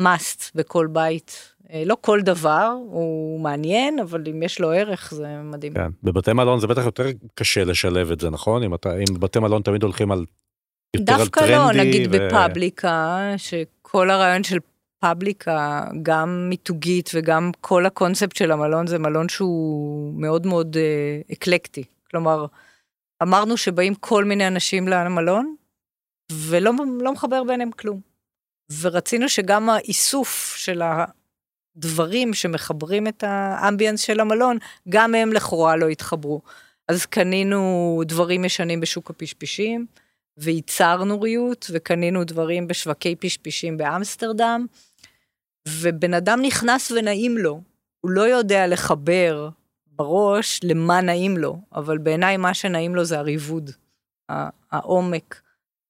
must 0.03 0.51
בכל 0.55 0.87
בית. 0.87 1.53
אה, 1.73 1.83
לא 1.85 1.97
כל 2.01 2.21
דבר 2.21 2.73
הוא 2.85 3.39
מעניין, 3.39 3.99
אבל 3.99 4.23
אם 4.29 4.43
יש 4.43 4.59
לו 4.59 4.71
ערך 4.71 5.13
זה 5.13 5.27
מדהים. 5.43 5.73
כן. 5.73 5.91
בבתי 6.03 6.33
מלון 6.33 6.59
זה 6.59 6.67
בטח 6.67 6.85
יותר 6.85 7.03
קשה 7.35 7.63
לשלב 7.63 8.11
את 8.11 8.19
זה, 8.19 8.29
נכון? 8.29 8.63
אם, 8.63 8.73
אתה, 8.73 8.97
אם 8.97 9.19
בתי 9.19 9.39
מלון 9.39 9.61
תמיד 9.61 9.83
הולכים 9.83 10.11
על 10.11 10.25
יותר 10.95 11.13
על 11.13 11.27
טרנדי. 11.27 11.51
דווקא 11.51 11.79
לא, 11.79 11.83
נגיד 11.83 12.09
ו... 12.11 12.17
בפאבליקה, 12.17 13.19
שכל 13.37 14.09
הרעיון 14.09 14.43
של 14.43 14.57
פאבליקה, 14.99 15.85
גם 16.01 16.49
מיתוגית 16.49 17.09
וגם 17.13 17.51
כל 17.61 17.85
הקונספט 17.85 18.35
של 18.35 18.51
המלון, 18.51 18.87
זה 18.87 18.99
מלון 18.99 19.29
שהוא 19.29 20.13
מאוד 20.21 20.47
מאוד 20.47 20.77
אה, 20.77 21.21
אקלקטי. 21.33 21.83
כלומר, 22.11 22.45
אמרנו 23.23 23.57
שבאים 23.57 23.95
כל 23.95 24.23
מיני 24.23 24.47
אנשים 24.47 24.87
למלון, 24.87 25.55
ולא 26.31 26.71
לא 27.01 27.13
מחבר 27.13 27.43
ביניהם 27.43 27.71
כלום. 27.71 28.12
ורצינו 28.81 29.29
שגם 29.29 29.69
האיסוף 29.69 30.55
של 30.57 30.81
הדברים 31.75 32.33
שמחברים 32.33 33.07
את 33.07 33.23
האמביאנס 33.27 34.01
של 34.01 34.19
המלון, 34.19 34.57
גם 34.89 35.15
הם 35.15 35.33
לכאורה 35.33 35.75
לא 35.75 35.87
התחברו. 35.87 36.41
אז 36.87 37.05
קנינו 37.05 38.01
דברים 38.05 38.45
ישנים 38.45 38.79
בשוק 38.79 39.09
הפשפשים, 39.09 39.85
וייצרנו 40.37 41.21
ריהוט, 41.21 41.65
וקנינו 41.73 42.23
דברים 42.23 42.67
בשווקי 42.67 43.15
פשפשים 43.15 43.77
באמסטרדם, 43.77 44.65
ובן 45.67 46.13
אדם 46.13 46.39
נכנס 46.41 46.91
ונעים 46.91 47.37
לו, 47.37 47.61
הוא 48.01 48.11
לא 48.11 48.21
יודע 48.21 48.67
לחבר 48.67 49.49
בראש 49.87 50.59
למה 50.63 51.01
נעים 51.01 51.37
לו, 51.37 51.57
אבל 51.75 51.97
בעיניי 51.97 52.37
מה 52.37 52.53
שנעים 52.53 52.95
לו 52.95 53.05
זה 53.05 53.19
הריבוד, 53.19 53.71
העומק, 54.71 55.41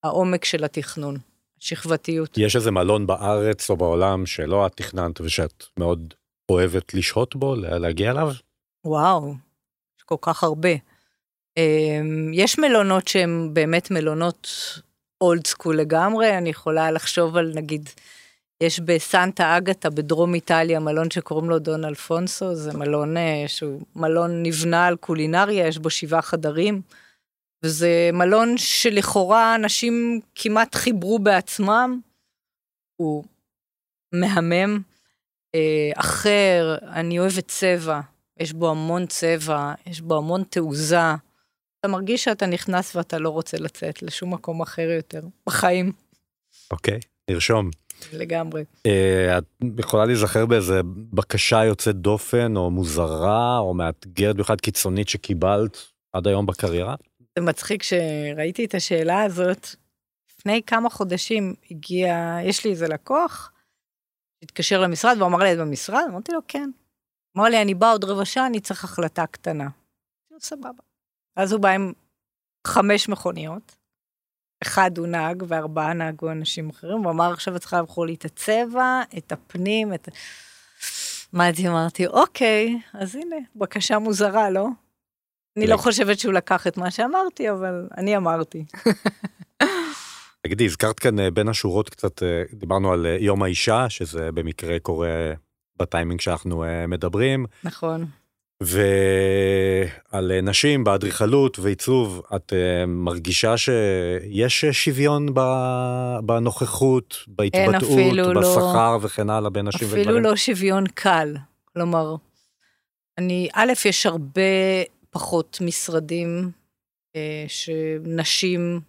העומק 0.03 0.45
של 0.45 0.63
התכנון, 0.63 1.17
שכבתיות. 1.63 2.37
יש 2.37 2.55
איזה 2.55 2.71
מלון 2.71 3.07
בארץ 3.07 3.69
או 3.69 3.77
בעולם 3.77 4.25
שלא 4.25 4.65
את 4.65 4.73
תכננת 4.75 5.21
ושאת 5.21 5.63
מאוד 5.77 6.13
אוהבת 6.49 6.93
לשהות 6.93 7.35
בו, 7.35 7.55
להגיע 7.55 8.11
אליו? 8.11 8.31
וואו, 8.85 9.33
יש 9.99 10.03
כל 10.05 10.15
כך 10.21 10.43
הרבה. 10.43 10.69
אמ, 11.57 12.31
יש 12.33 12.59
מלונות 12.59 13.07
שהם 13.07 13.49
באמת 13.53 13.91
מלונות 13.91 14.49
אולד 15.21 15.47
סקול 15.47 15.77
לגמרי, 15.77 16.37
אני 16.37 16.49
יכולה 16.49 16.91
לחשוב 16.91 17.37
על 17.37 17.51
נגיד, 17.55 17.89
יש 18.61 18.79
בסנטה 18.79 19.57
אגתה 19.57 19.89
בדרום 19.89 20.33
איטליה 20.33 20.79
מלון 20.79 21.11
שקוראים 21.11 21.49
לו 21.49 21.59
דון 21.59 21.85
אלפונסו, 21.85 22.55
זה 22.55 22.73
מלון 22.73 23.17
אה, 23.17 23.43
שהוא 23.47 23.81
מלון 23.95 24.43
נבנה 24.43 24.87
על 24.87 24.95
קולינריה, 24.95 25.67
יש 25.67 25.77
בו 25.77 25.89
שבעה 25.89 26.21
חדרים. 26.21 26.81
וזה 27.63 28.09
מלון 28.13 28.57
שלכאורה 28.57 29.55
אנשים 29.55 30.19
כמעט 30.35 30.75
חיברו 30.75 31.19
בעצמם. 31.19 31.99
הוא 32.95 33.23
מהמם, 34.13 34.81
אה, 35.55 35.91
אחר, 35.95 36.75
אני 36.81 37.19
אוהבת 37.19 37.47
צבע, 37.47 37.99
יש 38.39 38.53
בו 38.53 38.71
המון 38.71 39.05
צבע, 39.05 39.73
יש 39.85 40.01
בו 40.01 40.17
המון 40.17 40.43
תעוזה. 40.43 41.13
אתה 41.79 41.87
מרגיש 41.87 42.23
שאתה 42.23 42.45
נכנס 42.45 42.95
ואתה 42.95 43.17
לא 43.17 43.29
רוצה 43.29 43.57
לצאת 43.57 44.03
לשום 44.03 44.33
מקום 44.33 44.61
אחר 44.61 44.89
יותר, 44.89 45.21
בחיים. 45.47 45.91
אוקיי, 46.71 46.97
okay, 46.97 47.31
נרשום. 47.31 47.69
לגמרי. 48.13 48.63
Uh, 48.87 49.37
את 49.37 49.43
יכולה 49.79 50.05
להיזכר 50.05 50.45
באיזה 50.45 50.81
בקשה 51.13 51.65
יוצאת 51.65 51.95
דופן 51.95 52.55
או 52.55 52.71
מוזרה 52.71 53.57
או 53.57 53.73
מאתגרת 53.73 54.35
בכלל 54.35 54.55
קיצונית 54.55 55.09
שקיבלת 55.09 55.77
עד 56.13 56.27
היום 56.27 56.45
בקריירה? 56.45 56.95
זה 57.37 57.45
מצחיק 57.45 57.83
שראיתי 57.83 58.65
את 58.65 58.75
השאלה 58.75 59.23
הזאת. 59.23 59.67
לפני 60.29 60.61
כמה 60.67 60.89
חודשים 60.89 61.55
הגיע, 61.71 62.37
יש 62.43 62.65
לי 62.65 62.71
איזה 62.71 62.87
לקוח, 62.87 63.51
התקשר 64.43 64.81
למשרד 64.81 65.15
והוא 65.17 65.27
אמר 65.27 65.39
לי, 65.39 65.53
את 65.53 65.57
במשרד? 65.57 66.03
אמרתי 66.09 66.31
לו, 66.31 66.39
כן. 66.47 66.69
אמר 67.37 67.45
לי, 67.45 67.61
אני 67.61 67.73
בא 67.73 67.91
עוד 67.91 68.03
רבע 68.03 68.25
שעה, 68.25 68.47
אני 68.47 68.59
צריך 68.59 68.83
החלטה 68.83 69.27
קטנה. 69.27 69.69
סבבה. 70.39 70.83
אז 71.35 71.51
הוא 71.51 71.61
בא 71.61 71.69
עם 71.69 71.93
חמש 72.67 73.09
מכוניות, 73.09 73.75
אחד 74.63 74.97
הוא 74.97 75.07
נהג 75.07 75.43
וארבעה 75.47 75.93
נהגו 75.93 76.31
אנשים 76.31 76.69
אחרים, 76.69 76.97
הוא 76.97 77.11
אמר, 77.11 77.33
עכשיו 77.33 77.55
את 77.55 77.61
צריכה 77.61 77.79
לבחור 77.79 78.05
לי 78.05 78.13
את 78.13 78.25
הצבע, 78.25 79.01
את 79.17 79.31
הפנים, 79.31 79.93
את... 79.93 80.09
מה 81.33 81.49
אמרתי, 81.67 82.07
אוקיי, 82.07 82.79
אז 82.93 83.15
הנה, 83.15 83.35
בקשה 83.55 83.99
מוזרה, 83.99 84.49
לא? 84.49 84.67
אני 85.57 85.67
לא 85.67 85.77
חושבת 85.77 86.19
שהוא 86.19 86.33
לקח 86.33 86.67
את 86.67 86.77
מה 86.77 86.91
שאמרתי, 86.91 87.51
אבל 87.51 87.87
אני 87.97 88.17
אמרתי. 88.17 88.65
תגידי, 90.45 90.65
הזכרת 90.65 90.99
כאן 90.99 91.19
אה, 91.19 91.31
בין 91.31 91.47
השורות 91.47 91.89
קצת, 91.89 92.23
אה, 92.23 92.43
דיברנו 92.53 92.93
על 92.93 93.05
אה, 93.05 93.17
יום 93.19 93.43
האישה, 93.43 93.89
שזה 93.89 94.31
במקרה 94.31 94.79
קורה 94.79 95.33
בטיימינג 95.79 96.21
שאנחנו 96.21 96.63
מדברים. 96.87 97.45
נכון. 97.63 98.05
ועל 98.61 100.31
נשים 100.43 100.83
באדריכלות 100.83 101.59
ועיצוב, 101.59 102.21
את 102.35 102.53
מרגישה 102.87 103.57
שיש 103.57 104.65
שוויון 104.65 105.33
בנוכחות, 106.23 107.17
בהתבטאות, 107.27 108.13
לא. 108.13 108.41
בשכר 108.41 108.93
לא, 108.93 108.99
וכן 109.01 109.29
הלאה 109.29 109.49
בין 109.49 109.67
נשים 109.67 109.87
וגברים? 109.87 110.03
אפילו 110.03 110.19
לא 110.19 110.35
שוויון 110.35 110.83
קל. 110.93 111.35
כלומר, 111.73 112.15
אני, 113.17 113.49
א', 113.53 113.73
יש 113.85 114.05
הרבה 114.05 114.41
פחות 115.13 115.57
משרדים 115.61 116.51
אה, 117.15 117.45
שנשים 117.47 118.79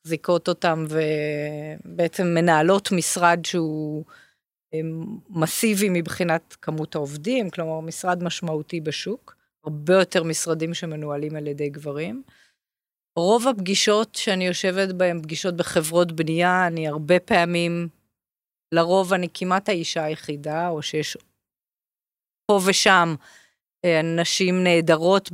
מחזיקות 0.00 0.48
אותם 0.48 0.84
ובעצם 0.88 2.26
מנהלות 2.26 2.92
משרד 2.92 3.40
שהוא 3.44 4.04
אה, 4.74 4.80
מסיבי 5.28 5.88
מבחינת 5.90 6.56
כמות 6.62 6.94
העובדים, 6.94 7.50
כלומר 7.50 7.80
משרד 7.80 8.22
משמעותי 8.22 8.80
בשוק, 8.80 9.36
הרבה 9.64 9.94
יותר 9.94 10.24
משרדים 10.24 10.74
שמנוהלים 10.74 11.36
על 11.36 11.46
ידי 11.46 11.68
גברים. 11.68 12.22
רוב 13.18 13.48
הפגישות 13.48 14.14
שאני 14.14 14.46
יושבת 14.46 14.94
בהן, 14.94 15.22
פגישות 15.22 15.56
בחברות 15.56 16.12
בנייה, 16.12 16.66
אני 16.66 16.88
הרבה 16.88 17.20
פעמים, 17.20 17.88
לרוב 18.74 19.12
אני 19.12 19.28
כמעט 19.34 19.68
האישה 19.68 20.04
היחידה, 20.04 20.68
או 20.68 20.82
שיש 20.82 21.16
פה 22.46 22.60
ושם 22.66 23.14
נשים 24.04 24.64
נהדרות 24.64 25.30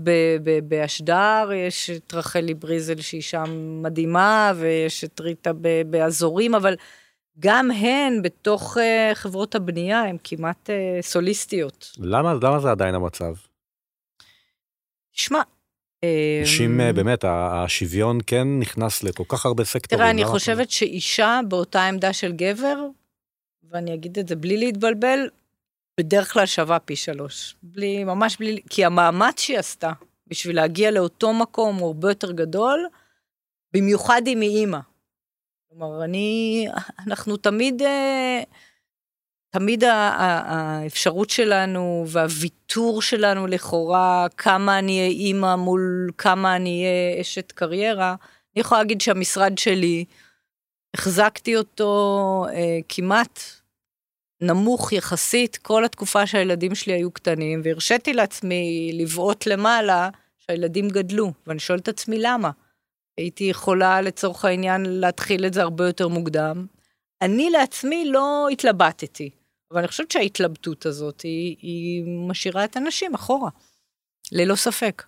באשדר, 0.69 1.51
יש 1.55 1.91
את 1.91 2.15
רחלי 2.15 2.55
בריזל 2.55 3.01
שהיא 3.01 3.23
שם 3.23 3.45
מדהימה, 3.83 4.53
ויש 4.57 5.05
את 5.05 5.21
ריטה 5.21 5.51
באזורים, 5.87 6.55
אבל 6.55 6.75
גם 7.39 7.71
הן 7.71 8.23
בתוך 8.23 8.79
אה, 8.79 9.11
חברות 9.15 9.55
הבנייה 9.55 10.01
הן 10.01 10.17
כמעט 10.25 10.71
אה, 10.71 11.03
סוליסטיות. 11.03 11.91
למה, 11.99 12.35
למה 12.43 12.61
זה 12.61 12.71
עדיין 12.71 12.95
המצב? 12.95 13.35
שמע, 15.13 15.41
נשים 16.43 16.81
באמת, 16.95 17.25
השוויון 17.29 18.19
כן 18.27 18.59
נכנס 18.59 19.03
לכל 19.03 19.25
כך 19.29 19.47
הרבה 19.47 19.65
סקטורים. 19.65 19.99
תראה, 19.99 20.11
אני 20.11 20.25
חושבת 20.25 20.71
שאישה 20.71 21.41
באותה 21.49 21.87
עמדה 21.87 22.13
של 22.13 22.33
גבר, 22.33 22.77
ואני 23.71 23.95
אגיד 23.95 24.19
את 24.19 24.29
זה 24.29 24.37
בלי 24.37 24.57
להתבלבל, 24.57 25.29
בדרך 25.99 26.33
כלל 26.33 26.47
שווה 26.47 26.79
פי 26.79 26.97
שלוש. 26.97 27.57
בלי, 27.63 28.05
ממש 28.05 28.37
בלי, 28.37 28.61
כי 28.71 28.85
המאמץ 28.85 29.41
שהיא 29.41 29.59
עשתה 29.59 29.93
בשביל 30.27 30.57
להגיע 30.57 30.91
לאותו 30.91 31.33
מקום 31.33 31.77
הוא 31.77 31.87
הרבה 31.87 32.11
יותר 32.11 32.33
גדול, 32.33 32.87
במיוחד 33.73 34.23
אם 34.27 34.41
היא 34.41 34.57
אימא. 34.57 34.79
כלומר, 35.69 36.05
אני, 36.05 36.67
אנחנו 37.07 37.37
תמיד, 37.37 37.83
אה, 37.83 38.43
תמיד 39.51 39.85
האפשרות 39.85 41.31
שלנו 41.31 42.05
והוויתור 42.09 43.03
שלנו 43.03 43.47
לכאורה, 43.47 44.27
כמה 44.37 44.79
אני 44.79 44.99
אהיה 44.99 45.11
אימא 45.11 45.57
מול 45.57 46.11
כמה 46.19 46.57
אני 46.57 46.85
אהיה 46.85 47.21
אשת 47.21 47.53
קריירה, 47.53 48.15
אני 48.55 48.61
יכולה 48.61 48.81
להגיד 48.81 49.01
שהמשרד 49.01 49.59
שלי, 49.59 50.05
החזקתי 50.95 51.57
אותו 51.57 52.47
אה, 52.53 52.79
כמעט 52.89 53.41
נמוך 54.41 54.93
יחסית 54.93 55.57
כל 55.57 55.85
התקופה 55.85 56.27
שהילדים 56.27 56.75
שלי 56.75 56.93
היו 56.93 57.11
קטנים, 57.11 57.61
והרשיתי 57.65 58.13
לעצמי 58.13 58.91
לבעוט 58.95 59.47
למעלה 59.47 60.09
שהילדים 60.39 60.89
גדלו, 60.89 61.33
ואני 61.47 61.59
שואלת 61.59 61.83
את 61.83 61.89
עצמי 61.89 62.19
למה. 62.19 62.51
הייתי 63.19 63.45
יכולה 63.45 64.01
לצורך 64.01 64.45
העניין 64.45 64.83
להתחיל 64.87 65.47
את 65.47 65.55
זה 65.55 65.63
הרבה 65.63 65.87
יותר 65.87 66.09
מוקדם. 66.09 66.67
אני 67.23 67.51
לעצמי 67.51 68.05
לא 68.09 68.49
התלבטתי, 68.53 69.31
אבל 69.71 69.79
אני 69.79 69.89
חושבת 69.89 70.11
שההתלבטות 70.11 70.87
הזאת 70.87 71.21
היא, 71.21 71.57
היא 71.63 72.05
משאירה 72.29 72.65
את 72.65 72.77
הנשים 72.77 73.15
אחורה, 73.15 73.51
ללא 74.33 74.55
ספק. 74.55 75.03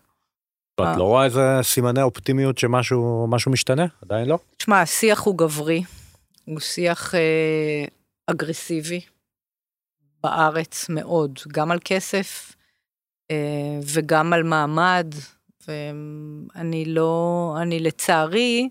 את 0.75 0.81
אה. 0.81 0.97
לא 0.97 1.05
רואה 1.05 1.25
איזה 1.25 1.59
סימני 1.62 2.03
אופטימיות 2.03 2.59
שמשהו 2.59 3.27
משהו 3.29 3.53
משתנה? 3.53 3.87
עדיין 4.03 4.29
לא? 4.29 4.38
תשמע, 4.57 4.81
השיח 4.81 5.23
הוא 5.23 5.38
גברי, 5.38 5.83
הוא 6.45 6.61
שיח 6.61 7.14
אה, 7.14 7.85
אגרסיבי 8.27 9.01
בארץ 10.23 10.89
מאוד, 10.89 11.39
גם 11.53 11.71
על 11.71 11.79
כסף 11.85 12.57
אה, 13.31 13.79
וגם 13.95 14.33
על 14.33 14.43
מעמד, 14.43 15.15
ואני 15.69 16.85
לא, 16.85 17.55
אני 17.63 17.81
לצערי, 17.81 18.69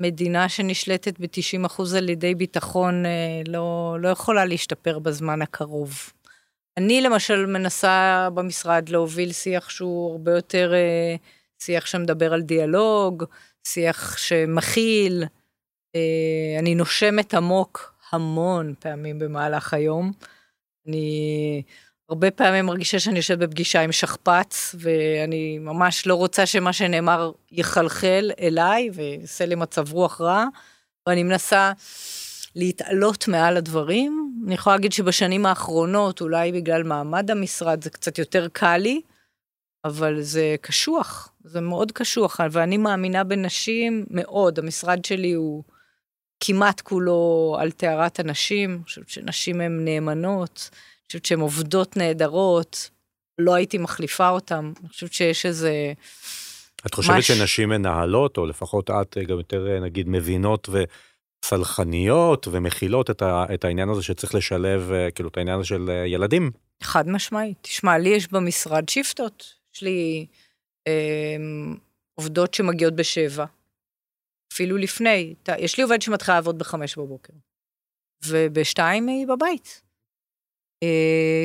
מדינה 0.00 0.48
שנשלטת 0.48 1.20
ב-90% 1.20 1.82
על 1.96 2.08
ידי 2.08 2.34
ביטחון 2.34 3.06
אה, 3.06 3.42
לא, 3.48 3.96
לא 4.00 4.08
יכולה 4.08 4.44
להשתפר 4.44 4.98
בזמן 4.98 5.42
הקרוב. 5.42 6.12
אני 6.76 7.00
למשל 7.00 7.46
מנסה 7.46 8.28
במשרד 8.34 8.88
להוביל 8.88 9.32
שיח 9.32 9.70
שהוא 9.70 10.12
הרבה 10.12 10.32
יותר 10.32 10.72
אה, 10.74 11.16
שיח 11.58 11.86
שמדבר 11.86 12.32
על 12.32 12.42
דיאלוג, 12.42 13.24
שיח 13.64 14.18
שמכיל. 14.18 15.24
אני 16.58 16.74
נושמת 16.74 17.34
עמוק 17.34 17.94
המון 18.12 18.74
פעמים 18.80 19.18
במהלך 19.18 19.74
היום. 19.74 20.12
אני 20.88 21.62
הרבה 22.08 22.30
פעמים 22.30 22.66
מרגישה 22.66 22.98
שאני 22.98 23.16
יושבת 23.16 23.38
בפגישה 23.38 23.80
עם 23.80 23.92
שכפ"ץ, 23.92 24.74
ואני 24.78 25.58
ממש 25.58 26.06
לא 26.06 26.14
רוצה 26.14 26.46
שמה 26.46 26.72
שנאמר 26.72 27.32
יחלחל 27.52 28.30
אליי 28.40 28.90
ויעשה 28.94 29.46
לי 29.46 29.54
מצב 29.54 29.92
רוח 29.92 30.20
רע, 30.20 30.44
ואני 31.08 31.22
מנסה 31.22 31.72
להתעלות 32.56 33.28
מעל 33.28 33.56
הדברים. 33.56 34.32
אני 34.46 34.54
יכולה 34.54 34.76
להגיד 34.76 34.92
שבשנים 34.92 35.46
האחרונות, 35.46 36.20
אולי 36.20 36.52
בגלל 36.52 36.82
מעמד 36.82 37.30
המשרד, 37.30 37.84
זה 37.84 37.90
קצת 37.90 38.18
יותר 38.18 38.48
קל 38.52 38.76
לי, 38.76 39.00
אבל 39.84 40.20
זה 40.20 40.56
קשוח, 40.60 41.32
זה 41.44 41.60
מאוד 41.60 41.92
קשוח, 41.92 42.40
ואני 42.50 42.76
מאמינה 42.76 43.24
בנשים 43.24 44.06
מאוד. 44.10 44.58
המשרד 44.58 45.04
שלי 45.04 45.32
הוא 45.32 45.62
כמעט 46.40 46.80
כולו 46.80 47.56
על 47.60 47.70
טהרת 47.70 48.20
הנשים, 48.20 48.70
אני 48.74 48.84
חושבת 48.84 49.08
שנשים 49.08 49.60
הן 49.60 49.84
נאמנות, 49.84 50.70
אני 50.72 51.06
חושבת 51.06 51.24
שהן 51.24 51.40
עובדות 51.40 51.96
נהדרות, 51.96 52.90
לא 53.38 53.54
הייתי 53.54 53.78
מחליפה 53.78 54.28
אותן, 54.28 54.72
אני 54.80 54.88
חושבת 54.88 55.12
שיש 55.12 55.46
איזה... 55.46 55.92
את 56.86 56.94
חושבת 56.94 57.16
מש- 57.16 57.26
שנשים 57.30 57.68
מנהלות, 57.68 58.36
או 58.38 58.46
לפחות 58.46 58.90
את 58.90 59.16
אה, 59.18 59.24
גם 59.24 59.38
יותר 59.38 59.68
אה, 59.68 59.80
נגיד 59.80 60.08
מבינות 60.08 60.68
וסלחניות 61.44 62.48
ומכילות 62.50 63.10
את, 63.10 63.22
ה, 63.22 63.44
את 63.54 63.64
העניין 63.64 63.88
הזה 63.88 64.02
שצריך 64.02 64.34
לשלב, 64.34 64.92
אה, 64.92 65.10
כאילו 65.10 65.28
את 65.28 65.36
העניין 65.36 65.58
הזה 65.58 65.68
של 65.68 65.90
ילדים? 66.06 66.50
חד 66.82 67.08
משמעית. 67.08 67.56
תשמע, 67.62 67.98
לי 67.98 68.08
יש 68.08 68.28
במשרד 68.32 68.88
שיפטות. 68.88 69.54
יש 69.74 69.82
לי 69.82 70.26
אה, 70.86 71.36
עובדות 72.14 72.54
שמגיעות 72.54 72.94
בשבע, 72.94 73.44
אפילו 74.52 74.76
לפני. 74.76 75.34
יש 75.58 75.76
לי 75.76 75.82
עובד 75.82 76.02
שמתחילה 76.02 76.36
לעבוד 76.36 76.58
בחמש 76.58 76.98
בבוקר, 76.98 77.32
ובשתיים 78.26 79.08
היא 79.08 79.26
בבית. 79.26 79.82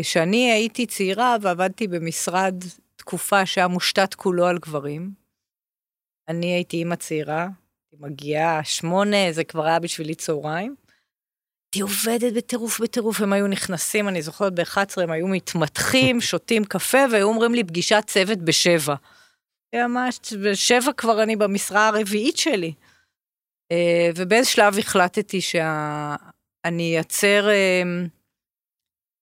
כשאני 0.02 0.52
הייתי 0.52 0.86
צעירה 0.86 1.36
ועבדתי 1.42 1.88
במשרד 1.88 2.64
תקופה 2.96 3.46
שהיה 3.46 3.68
מושתת 3.68 4.14
כולו 4.14 4.46
על 4.46 4.58
גברים, 4.58 5.12
אני 6.28 6.54
הייתי 6.54 6.78
אימא 6.78 6.96
צעירה, 6.96 7.48
מגיעה 8.00 8.64
שמונה, 8.64 9.32
זה 9.32 9.44
כבר 9.44 9.66
היה 9.66 9.80
בשבילי 9.80 10.16
צהריים. 10.16 10.76
הייתי 11.66 11.82
עובדת 11.82 12.34
בטירוף 12.34 12.82
בטירוף, 12.82 13.22
הם 13.22 13.34
היו 13.34 13.48
נכנסים, 13.48 14.08
אני 14.08 14.22
זוכרת 14.22 14.54
ב-11, 14.54 15.02
הם 15.02 15.12
היו 15.12 15.28
מתמתחים, 15.28 16.22
שותים 16.32 16.66
קפה, 16.66 16.98
והיו 17.12 17.28
אומרים 17.28 17.54
לי 17.54 17.64
פגישת 17.64 18.04
צוות 18.08 18.38
בשבע. 18.38 18.96
ממש, 19.76 20.20
בשבע 20.44 20.94
כבר 20.98 21.24
אני 21.24 21.36
במשרה 21.36 21.88
הרביעית 21.88 22.38
שלי. 22.38 22.74
אה, 23.72 24.10
ובאיזה 24.16 24.50
שלב 24.50 24.78
החלטתי 24.80 25.42
שאני 25.42 26.96
אייצר, 26.96 27.50
אה, 27.50 27.84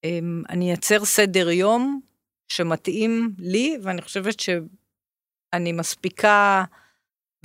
אה, 0.06 0.20
אני 0.50 0.70
אייצר 0.70 1.06
סדר 1.06 1.50
יום 1.50 2.02
שמתאים 2.48 3.36
לי, 3.38 3.78
ואני 3.84 4.02
חושבת 4.02 4.40
שאני 4.40 5.72
מספיקה 5.72 6.64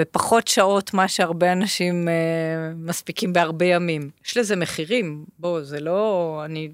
בפחות 0.01 0.49
שעות 0.49 0.95
מה 0.95 1.09
שהרבה 1.09 1.53
אנשים 1.53 2.09
אה, 2.09 2.73
מספיקים 2.75 3.33
בהרבה 3.33 3.67
ימים. 3.67 4.11
יש 4.25 4.37
לזה 4.37 4.57
מחירים, 4.57 5.27
בוא, 5.39 5.63
זה 5.63 5.81
לא... 5.81 6.43
אני 6.45 6.69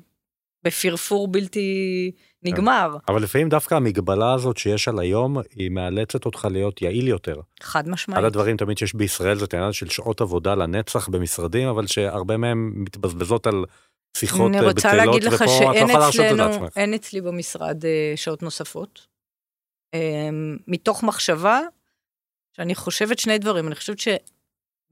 בפרפור 0.65 1.29
בלתי 1.29 2.11
נגמר. 2.43 2.97
אבל 3.09 3.23
לפעמים 3.23 3.49
דווקא 3.49 3.75
המגבלה 3.75 4.35
הזאת 4.35 4.57
שיש 4.57 4.89
על 4.89 4.99
היום, 4.99 5.37
היא 5.57 5.71
מאלצת 5.71 6.25
אותך 6.25 6.49
להיות 6.51 6.83
יעיל 6.83 7.09
יותר. 7.09 7.41
חד 7.63 7.89
משמעית. 7.89 8.19
אחד 8.19 8.27
הדברים 8.27 8.57
תמיד 8.57 8.79
שיש 8.79 8.95
בישראל 8.95 9.39
זה 9.39 9.45
את 9.45 9.55
העניין 9.55 9.73
של 9.73 9.89
שעות 9.89 10.21
עבודה 10.21 10.55
לנצח 10.55 11.09
במשרדים, 11.09 11.69
אבל 11.69 11.87
שהרבה 11.87 12.37
מהם 12.37 12.73
מתבזבזות 12.77 13.47
על 13.47 13.65
שיחות 14.17 14.51
אני 14.51 14.59
אה, 14.59 14.69
רוצה 14.69 14.89
בטלות, 14.89 15.07
להגיד 15.07 15.25
לך 15.25 15.35
ופה 15.35 15.45
את 15.45 15.89
לא 15.95 16.13
שאין 16.13 16.41
אצלנו. 16.41 16.69
אין 16.77 16.95
אצלי 16.95 17.21
במשרד 17.21 17.85
אה, 17.85 18.13
שעות 18.17 18.43
נוספות. 18.43 19.07
אה, 19.95 20.29
מתוך 20.69 21.03
מחשבה 21.03 21.61
שאני 22.57 22.75
חושבת 22.75 23.19
שני 23.19 23.39
דברים, 23.39 23.67
אני 23.67 23.75
חושבת 23.75 23.99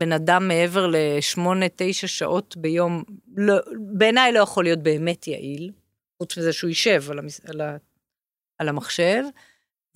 שבן 0.00 0.12
אדם 0.12 0.48
מעבר 0.48 0.86
לשמונה, 0.92 1.66
תשע 1.76 2.06
שעות 2.06 2.56
ביום, 2.56 3.04
לא, 3.36 3.54
בעיניי 3.78 4.32
לא 4.32 4.38
יכול 4.38 4.64
להיות 4.64 4.78
באמת 4.78 5.26
יעיל, 5.26 5.72
חוץ 6.18 6.38
מזה 6.38 6.52
שהוא 6.52 6.68
יישב 6.68 7.04
על, 7.10 7.18
המס, 7.18 7.40
על, 7.44 7.60
ה, 7.60 7.76
על 8.58 8.68
המחשב, 8.68 9.22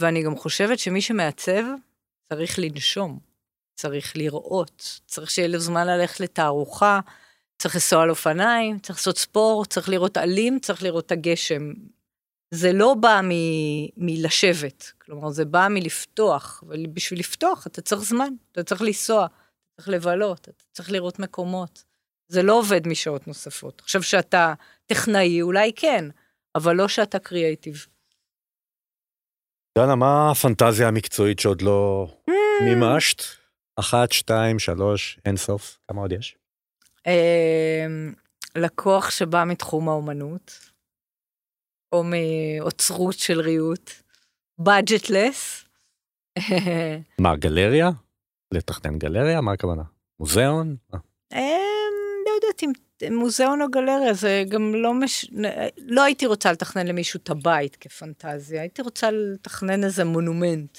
ואני 0.00 0.22
גם 0.22 0.36
חושבת 0.36 0.78
שמי 0.78 1.00
שמעצב 1.00 1.62
צריך 2.32 2.58
לנשום, 2.58 3.18
צריך 3.74 4.16
לראות, 4.16 5.00
צריך 5.06 5.30
שיהיה 5.30 5.48
לו 5.48 5.58
זמן 5.58 5.86
ללכת 5.86 6.20
לתערוכה, 6.20 7.00
צריך 7.58 7.74
לנסוע 7.74 8.02
על 8.02 8.10
אופניים, 8.10 8.78
צריך 8.78 8.98
לעשות 8.98 9.18
ספורט, 9.18 9.70
צריך 9.70 9.88
לראות 9.88 10.16
עלים, 10.16 10.58
צריך 10.58 10.82
לראות 10.82 11.06
את 11.06 11.12
הגשם. 11.12 11.72
זה 12.50 12.72
לא 12.72 12.94
בא 12.94 13.20
מ- 13.24 13.88
מלשבת, 13.96 14.92
כלומר 14.98 15.30
זה 15.30 15.44
בא 15.44 15.66
מלפתוח, 15.70 16.64
ובשביל 16.66 17.20
לפתוח 17.20 17.66
אתה 17.66 17.82
צריך 17.82 18.02
זמן, 18.02 18.28
אתה 18.52 18.62
צריך 18.62 18.82
לנסוע, 18.82 19.26
צריך 19.76 19.88
לבלות, 19.88 20.40
אתה 20.40 20.64
צריך 20.72 20.90
לראות 20.90 21.18
מקומות. 21.18 21.84
זה 22.28 22.42
לא 22.42 22.58
עובד 22.58 22.88
משעות 22.88 23.26
נוספות. 23.28 23.80
עכשיו 23.80 24.02
שאתה 24.02 24.54
טכנאי, 24.87 25.42
אולי 25.42 25.72
כן, 25.76 26.04
אבל 26.54 26.76
לא 26.76 26.88
שאתה 26.88 27.18
קריאייטיב. 27.18 27.87
דנה, 29.78 29.94
מה 29.94 30.30
הפנטזיה 30.30 30.88
המקצועית 30.88 31.38
שעוד 31.38 31.62
לא 31.62 32.06
Mm. 32.30 32.64
מימשת? 32.64 33.22
אחת, 33.76 34.12
שתיים, 34.12 34.58
שלוש, 34.58 35.18
אין 35.24 35.37
סוף, 35.37 35.78
כמה 35.88 36.00
עוד 36.00 36.12
יש? 36.12 36.37
אמ, 37.06 38.14
לקוח 38.56 39.10
שבא 39.10 39.44
מתחום 39.46 39.88
האומנות, 39.88 40.70
או 41.92 42.04
מאוצרות 42.04 43.14
של 43.18 43.40
ריהוט, 43.40 43.90
budgetless. 44.60 45.66
מה, 47.20 47.37
גלריה? 47.37 47.90
לתכנן 48.54 48.98
גלריה? 48.98 49.40
מה 49.40 49.52
הכוונה? 49.52 49.82
מוזיאון? 50.20 50.76
מה? 50.92 50.98
אמ, 51.32 51.94
לא 52.26 52.30
יודעת 52.34 52.62
אם 52.62 52.72
מוזיאון 53.18 53.62
או 53.62 53.70
גלריה, 53.70 54.14
זה 54.14 54.44
גם 54.48 54.74
לא 54.74 54.94
מש... 54.94 55.30
לא 55.78 56.02
הייתי 56.02 56.26
רוצה 56.26 56.52
לתכנן 56.52 56.86
למישהו 56.86 57.20
את 57.22 57.30
הבית 57.30 57.76
כפנטזיה, 57.76 58.60
הייתי 58.60 58.82
רוצה 58.82 59.10
לתכנן 59.10 59.84
איזה 59.84 60.04
מונומנט. 60.04 60.78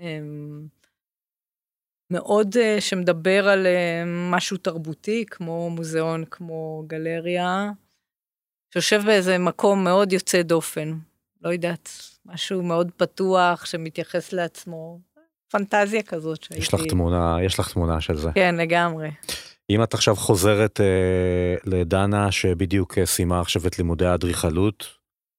אמ, 0.00 0.66
מאוד 2.12 2.56
אה, 2.56 2.80
שמדבר 2.80 3.48
על 3.48 3.66
אה, 3.66 4.02
משהו 4.06 4.56
תרבותי, 4.56 5.24
כמו 5.26 5.70
מוזיאון, 5.70 6.24
כמו 6.24 6.84
גלריה, 6.86 7.70
שיושב 8.74 9.00
באיזה 9.06 9.38
מקום 9.38 9.84
מאוד 9.84 10.12
יוצא 10.12 10.42
דופן. 10.42 10.98
לא 11.40 11.48
יודעת, 11.48 11.88
משהו 12.26 12.62
מאוד 12.62 12.90
פתוח, 12.96 13.66
שמתייחס 13.66 14.32
לעצמו. 14.32 15.00
פנטזיה 15.50 16.02
כזאת 16.02 16.42
שהייתי... 16.42 16.62
יש 16.62 16.74
לך 16.74 16.80
תמונה, 16.88 17.36
יש 17.42 17.58
לך 17.58 17.72
תמונה 17.72 18.00
של 18.00 18.16
זה. 18.16 18.30
כן, 18.34 18.54
לגמרי. 18.54 19.10
אם 19.70 19.82
את 19.82 19.94
עכשיו 19.94 20.16
חוזרת 20.16 20.80
אה, 20.80 21.54
לדנה 21.64 22.32
שבדיוק 22.32 22.98
אה, 22.98 23.06
סיימה 23.06 23.40
עכשיו 23.40 23.66
את 23.66 23.78
לימודי 23.78 24.06
האדריכלות, 24.06 24.86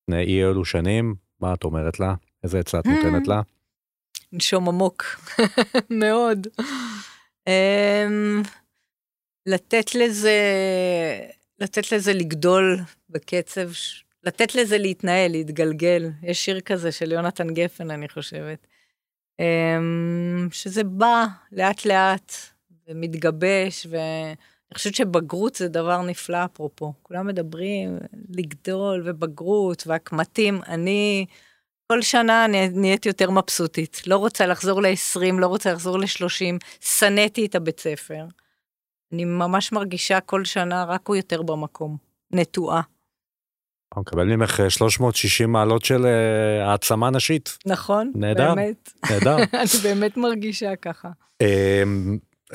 לפני 0.02 0.24
אי 0.24 0.44
אלו 0.44 0.66
שנים, 0.66 1.16
מה 1.40 1.54
את 1.54 1.64
אומרת 1.64 2.00
לה? 2.00 2.14
איזה 2.44 2.60
עצה 2.60 2.80
את 2.80 2.86
נותנת 2.86 3.28
לה? 3.28 3.42
נשום 4.34 4.70
עמוק, 4.70 5.04
מאוד. 5.90 6.48
אמ, 7.48 8.42
לתת 9.46 9.96
לזה, 9.96 10.40
לתת 11.60 11.92
לזה 11.92 12.14
לגדול 12.14 12.80
בקצב, 13.10 13.70
לתת 14.24 14.56
לזה 14.56 14.78
להתנהל, 14.78 15.32
להתגלגל. 15.32 16.10
יש 16.24 16.46
שיר 16.46 16.60
כזה 16.60 16.92
של 16.92 17.12
יונתן 17.12 17.54
גפן, 17.54 17.92
אני 17.92 18.10
חושבת. 18.10 18.68
אמ, 19.40 20.48
שזה 20.52 20.84
בא 20.84 21.26
לאט 21.52 21.86
לאט 21.86 22.32
ומתגבש, 22.88 23.88
ואני 23.90 24.36
חושבת 24.74 24.96
שבגרות 24.96 25.56
זה 25.56 25.68
דבר 25.68 26.02
נפלא, 26.02 26.46
אפרופו. 26.46 26.94
כולם 27.04 27.28
מדברים 27.28 27.98
לגדול 28.30 29.02
ובגרות 29.06 29.84
והקמטים. 29.88 30.62
אני 30.68 31.26
כל 31.92 32.02
שנה 32.02 32.46
נהיית 32.74 33.06
יותר 33.06 33.32
מבסוטית. 33.32 34.02
לא 34.08 34.18
רוצה 34.18 34.46
לחזור 34.46 34.82
ל-20, 34.82 35.34
לא 35.40 35.48
רוצה 35.48 35.74
לחזור 35.74 36.00
ל-30, 36.00 36.58
שנאתי 36.80 37.46
את 37.46 37.56
הבית 37.56 37.80
ספר. 37.80 38.26
אני 39.14 39.26
ממש 39.26 39.72
מרגישה 39.72 40.20
כל 40.20 40.46
שנה 40.46 40.84
רק 40.84 41.08
הוא 41.08 41.16
יותר 41.16 41.42
במקום, 41.42 41.98
נטועה. 42.32 42.82
הוא 43.96 44.02
מקבל 44.02 44.36
ממך 44.36 44.62
360 44.70 45.48
אה, 45.48 45.52
מעלות 45.52 45.86
של 45.86 46.04
uh, 46.04 46.68
העצמה 46.68 47.10
נשית. 47.10 47.58
נכון, 47.66 48.12
נהדר, 48.16 48.56
באמת. 48.56 48.92
נהדר. 49.10 49.38
אני 49.54 49.82
באמת 49.84 50.18
מרגישה 50.18 50.76
ככה. 50.76 51.10
Um, 51.44 51.48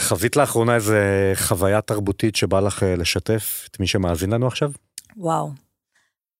חווית 0.00 0.36
לאחרונה 0.36 0.74
איזה 0.74 1.32
חוויה 1.36 1.80
תרבותית 1.80 2.36
שבא 2.36 2.60
לך 2.60 2.82
uh, 2.82 2.86
לשתף 2.86 3.68
את 3.70 3.80
מי 3.80 3.86
שמאזין 3.86 4.30
לנו 4.30 4.46
עכשיו? 4.46 4.70
וואו. 5.16 5.50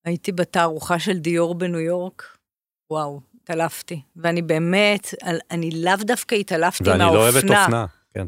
הייתי 0.04 0.32
בתערוכה 0.32 0.98
של 0.98 1.18
דיור 1.18 1.54
בניו 1.54 1.80
יורק, 1.80 2.36
וואו, 2.90 3.20
התעלפתי. 3.42 4.00
ואני 4.16 4.42
באמת, 4.42 5.14
אני 5.50 5.70
לאו 5.70 5.96
דווקא 6.00 6.34
התעלפתי 6.34 6.84
מהאופנה. 6.84 7.04
ואני 7.04 7.16
לא 7.16 7.22
אוהבת 7.22 7.42
אופנה, 7.42 7.86
כן. 8.14 8.26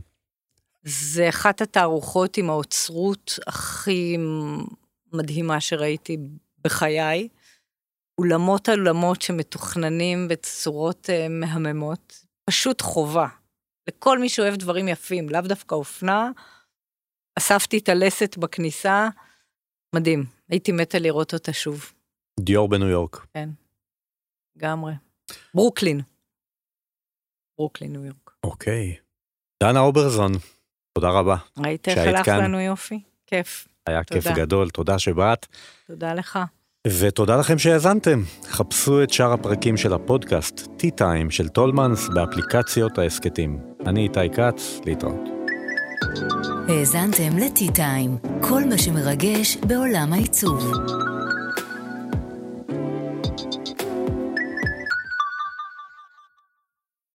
זה 0.83 1.29
אחת 1.29 1.61
התערוכות 1.61 2.37
עם 2.37 2.51
האוצרות 2.51 3.39
הכי 3.47 4.17
מדהימה 5.13 5.61
שראיתי 5.61 6.17
בחיי. 6.67 7.29
אולמות 8.21 8.69
על 8.69 8.79
אולמות 8.79 9.23
שמתוכננים 9.23 10.29
בצורות 10.29 11.07
uh, 11.07 11.29
מהממות, 11.29 12.25
פשוט 12.45 12.83
חובה. 12.83 13.29
לכל 13.89 14.19
מי 14.19 14.29
שאוהב 14.29 14.55
דברים 14.55 14.89
יפים, 14.89 15.29
לאו 15.29 15.41
דווקא 15.41 15.75
אופנה. 15.75 16.31
אספתי 17.39 17.79
את 17.79 17.89
הלסת 17.89 18.37
בכניסה, 18.39 19.09
מדהים, 19.95 20.25
הייתי 20.49 20.73
מתה 20.73 20.99
לראות 20.99 21.35
אותה 21.35 21.53
שוב. 21.53 21.93
Dior 22.41 22.69
בניו 22.69 22.89
יורק. 22.89 23.27
כן, 23.35 23.49
לגמרי. 24.57 24.93
ברוקלין. 25.55 26.01
ברוקלין, 27.59 27.93
ניו 27.93 28.05
יורק. 28.05 28.31
אוקיי. 28.45 28.97
דנה 29.63 29.81
אוברזון, 29.81 30.33
תודה 30.95 31.09
רבה. 31.09 31.37
ראית 31.59 31.89
איך 31.89 31.99
הלך 31.99 32.29
לנו 32.29 32.61
יופי? 32.61 33.03
כיף. 33.27 33.69
היה 33.87 34.05
תודה. 34.05 34.21
כיף 34.21 34.33
גדול, 34.33 34.71
תודה 34.71 34.99
שבאת. 34.99 35.47
תודה 35.87 36.15
לך. 36.15 36.39
ותודה 36.87 37.37
לכם 37.37 37.59
שהאזנתם. 37.59 38.23
חפשו 38.49 39.03
את 39.03 39.13
שאר 39.13 39.33
הפרקים 39.33 39.77
של 39.77 39.93
הפודקאסט, 39.93 40.61
T-Time 40.61 41.31
של 41.31 41.49
טולמנס, 41.49 42.09
באפליקציות 42.09 42.99
ההסכתים. 42.99 43.59
אני 43.87 44.03
איתי 44.03 44.31
כץ, 44.37 44.81
להתראות. 44.85 45.29
האזנתם 46.69 47.39
ל-T-Time, 47.39 48.29
כל 48.41 48.65
מה 48.65 48.79
שמרגש 48.79 49.57
בעולם 49.57 50.13
העיצוב. 50.13 50.73